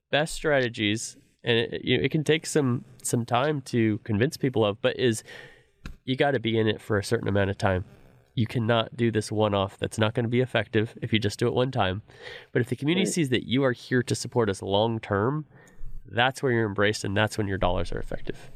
[0.10, 4.66] best strategies, and it, you know, it can take some some time to convince people
[4.66, 5.24] of, but is
[6.08, 7.84] you got to be in it for a certain amount of time.
[8.34, 9.78] You cannot do this one off.
[9.78, 12.02] That's not going to be effective if you just do it one time.
[12.54, 15.46] But if the community sees that you are here to support us long term,
[16.06, 18.50] that's where you're embraced, and that's when your dollars are effective.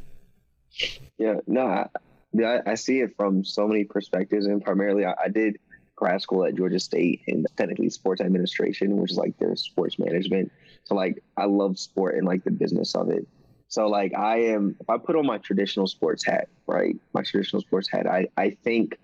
[1.17, 5.57] Yeah, no, I, I see it from so many perspectives, and primarily I, I did
[5.97, 10.53] grad school at Georgia State in technically sports administration, which is like their sports management.
[10.85, 13.27] So like I love sport and like the business of it.
[13.71, 16.97] So like I am if I put on my traditional sports hat, right?
[17.13, 18.97] My traditional sports hat, I, I think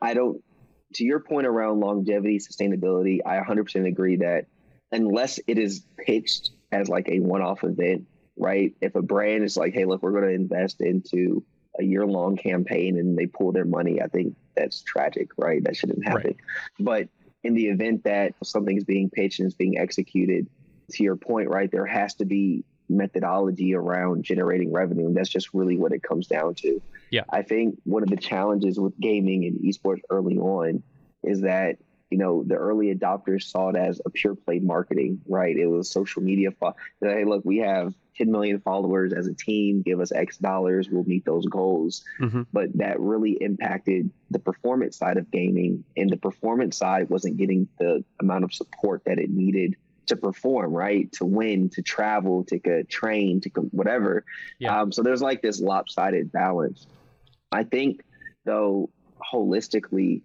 [0.00, 0.42] I don't
[0.94, 4.46] to your point around longevity, sustainability, I 100% agree that
[4.92, 8.72] unless it is pitched as like a one-off event, right?
[8.80, 11.44] If a brand is like, "Hey, look, we're going to invest into
[11.78, 15.62] a year-long campaign," and they pull their money, I think that's tragic, right?
[15.64, 16.22] That shouldn't happen.
[16.22, 16.36] Right.
[16.78, 17.08] But
[17.42, 20.48] in the event that something is being pitched and is being executed,
[20.92, 25.06] to your point, right, there has to be methodology around generating revenue.
[25.06, 26.82] And that's just really what it comes down to.
[27.10, 27.24] Yeah.
[27.30, 30.82] I think one of the challenges with gaming and esports early on
[31.22, 31.78] is that,
[32.10, 35.56] you know, the early adopters saw it as a pure play marketing, right?
[35.56, 36.50] It was social media.
[36.50, 40.88] Fo- hey, look, we have 10 million followers as a team, give us X dollars,
[40.90, 42.02] we'll meet those goals.
[42.20, 42.42] Mm-hmm.
[42.52, 45.84] But that really impacted the performance side of gaming.
[45.96, 49.76] And the performance side wasn't getting the amount of support that it needed
[50.10, 51.10] to perform, right?
[51.12, 54.24] To win, to travel, to train, to whatever.
[54.58, 54.80] Yeah.
[54.80, 56.86] Um, so there's like this lopsided balance.
[57.50, 58.02] I think,
[58.44, 58.90] though,
[59.32, 60.22] holistically,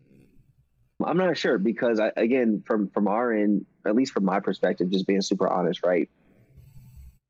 [1.03, 4.91] I'm not sure because I, again, from from our end, at least from my perspective,
[4.91, 6.09] just being super honest, right?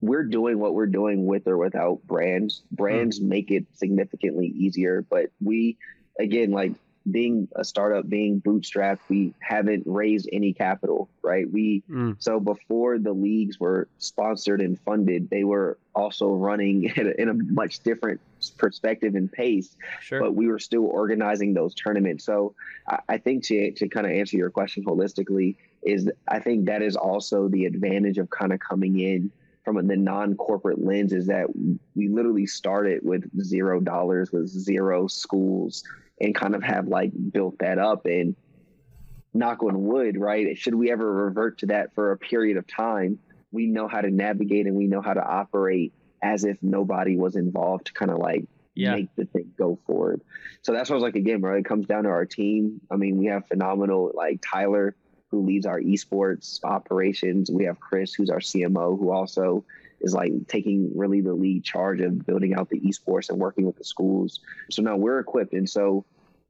[0.01, 2.64] We're doing what we're doing with or without brands.
[2.72, 3.28] Brands mm.
[3.28, 5.78] make it significantly easier, but we,
[6.20, 6.74] again, like
[7.10, 11.49] being a startup, being bootstrapped, we haven't raised any capital, right?
[11.51, 12.16] We mm.
[12.20, 17.30] so before the leagues were sponsored and funded, they were also running in a, in
[17.30, 18.20] a much different
[18.58, 19.76] perspective and pace.
[20.01, 20.20] Sure.
[20.20, 22.26] But we were still organizing those tournaments.
[22.26, 22.56] So
[22.88, 26.82] I, I think to to kind of answer your question holistically is I think that
[26.82, 29.32] is also the advantage of kind of coming in
[29.64, 31.47] from the non-corporate lens is that
[31.95, 35.84] we literally started with zero dollars with zero schools
[36.20, 38.36] and kind of have like built that up and
[39.34, 40.57] knock on wood, right?
[40.57, 43.20] Should we ever revert to that for a period of time,
[43.51, 47.36] we know how to navigate and we know how to operate as if nobody was
[47.36, 48.95] involved to kind of like yeah.
[48.95, 50.22] make the thing go forward.
[50.61, 51.59] So that's what I was like again, right?
[51.59, 52.82] It comes down to our team.
[52.91, 54.95] I mean, we have phenomenal like Tyler
[55.32, 57.51] who leads our esports operations.
[57.51, 59.66] We have Chris who's our CMO who also
[60.02, 63.78] is like taking really the lead charge of building out the esports and working with
[63.78, 64.39] the schools.
[64.72, 65.54] So now we're equipped.
[65.54, 66.06] And so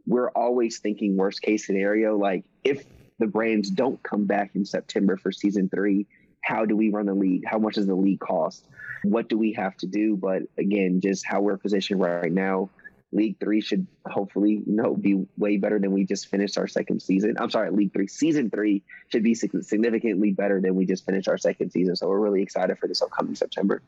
[0.06, 2.18] we're always thinking worst case scenario.
[2.18, 2.86] Like if
[3.20, 6.08] the brands don't come back in September for season three,
[6.42, 7.44] how do we run the league?
[7.46, 8.66] How much does the league cost?
[9.04, 10.16] What do we have to do?
[10.16, 12.70] But again, just how we're positioned right now,
[13.16, 17.02] League Three should hopefully, you know, be way better than we just finished our second
[17.02, 17.36] season.
[17.40, 21.38] I'm sorry, League Three, Season Three should be significantly better than we just finished our
[21.38, 21.96] second season.
[21.96, 23.82] So we're really excited for this upcoming September.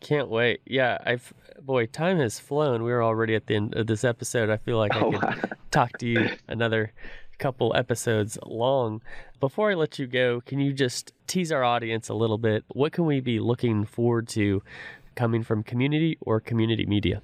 [0.00, 0.60] Can't wait.
[0.64, 2.82] Yeah, I've boy, time has flown.
[2.82, 4.50] We're already at the end of this episode.
[4.50, 6.92] I feel like I oh, could talk to you another
[7.38, 9.00] couple episodes long.
[9.40, 12.64] Before I let you go, can you just tease our audience a little bit?
[12.68, 14.62] What can we be looking forward to
[15.14, 17.22] coming from Cxmmunity or Cxmmunity media?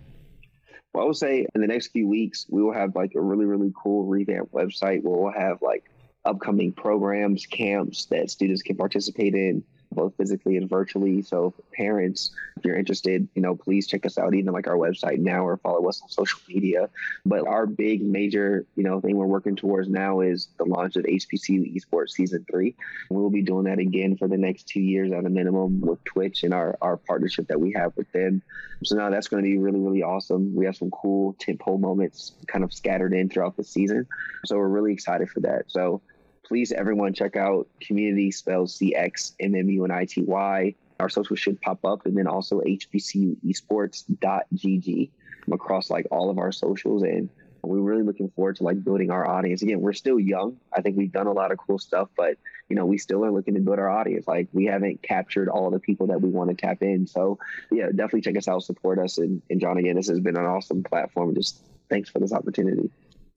[0.94, 3.46] Well, I would say in the next few weeks, we will have like a really,
[3.46, 5.90] really cool revamped website where we'll have like
[6.24, 9.64] upcoming programs, camps that students can participate in
[9.94, 11.22] both physically and virtually.
[11.22, 15.18] So parents, if you're interested, you know, please check us out, even like our website
[15.18, 16.90] now or follow us on social media.
[17.24, 21.04] But our big major, you know, thing we're working towards now is the launch of
[21.04, 22.74] HPC Esports Season 3.
[23.10, 26.44] We'll be doing that again for the next two years at a minimum with Twitch
[26.44, 28.42] and our, our partnership that we have with them.
[28.82, 30.54] So now that's going to be really, really awesome.
[30.54, 34.06] We have some cool tentpole moments kind of scattered in throughout the season.
[34.44, 35.64] So we're really excited for that.
[35.68, 36.02] So
[36.44, 42.60] please everyone check out Cxmmunity spells c-x-m-m-u-n-i-t-y our social should pop up and then also
[42.60, 45.10] hbcuesports.gg
[45.52, 47.28] across like all of our socials and
[47.62, 49.62] we're really looking forward to like building our audience.
[49.62, 50.58] Again we're still young.
[50.72, 52.38] I think we've done a lot of cool stuff but
[52.68, 54.26] you know we still are looking to build our audience.
[54.26, 57.06] Like we haven't captured all the people that we want to tap in.
[57.06, 57.38] So
[57.70, 60.44] yeah definitely check us out support us and, and john again this has been an
[60.44, 61.34] awesome platform.
[61.34, 62.90] Just thanks for this opportunity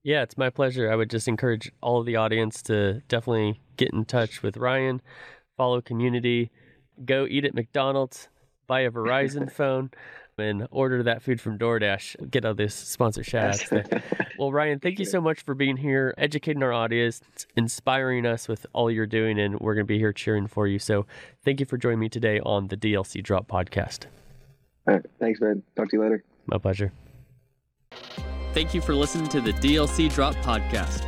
[0.03, 0.91] yeah, it's my pleasure.
[0.91, 5.01] I would just encourage all of the audience to definitely get in touch with Ryan,
[5.55, 6.49] follow Cxmmunity,
[7.05, 8.29] go eat at McDonald's,
[8.67, 9.91] buy a Verizon phone,
[10.37, 12.29] and order that food from DoorDash.
[12.29, 13.63] Get all this sponsor shout
[14.39, 17.21] well, Ryan, thank you so much for being here, educating our audience,
[17.55, 20.79] inspiring us with all you're doing, and we're going to be here cheering for you.
[20.79, 21.05] So
[21.43, 24.05] thank you for joining me today on the DLC Drop podcast.
[24.87, 25.05] All right.
[25.19, 25.63] Thanks, man.
[25.75, 26.23] Talk to you later.
[26.45, 26.93] My pleasure.
[28.57, 31.05] Thank you for listening to the DLC Drop Podcast.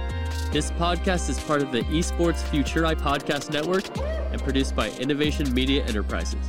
[0.52, 3.86] This podcast is part of the Esports Futuri Podcast Network
[4.32, 6.48] and produced by Innovation Media Enterprises.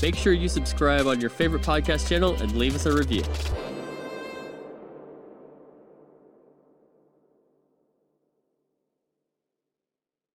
[0.00, 3.22] Make sure you subscribe on your favorite podcast channel and leave us a review.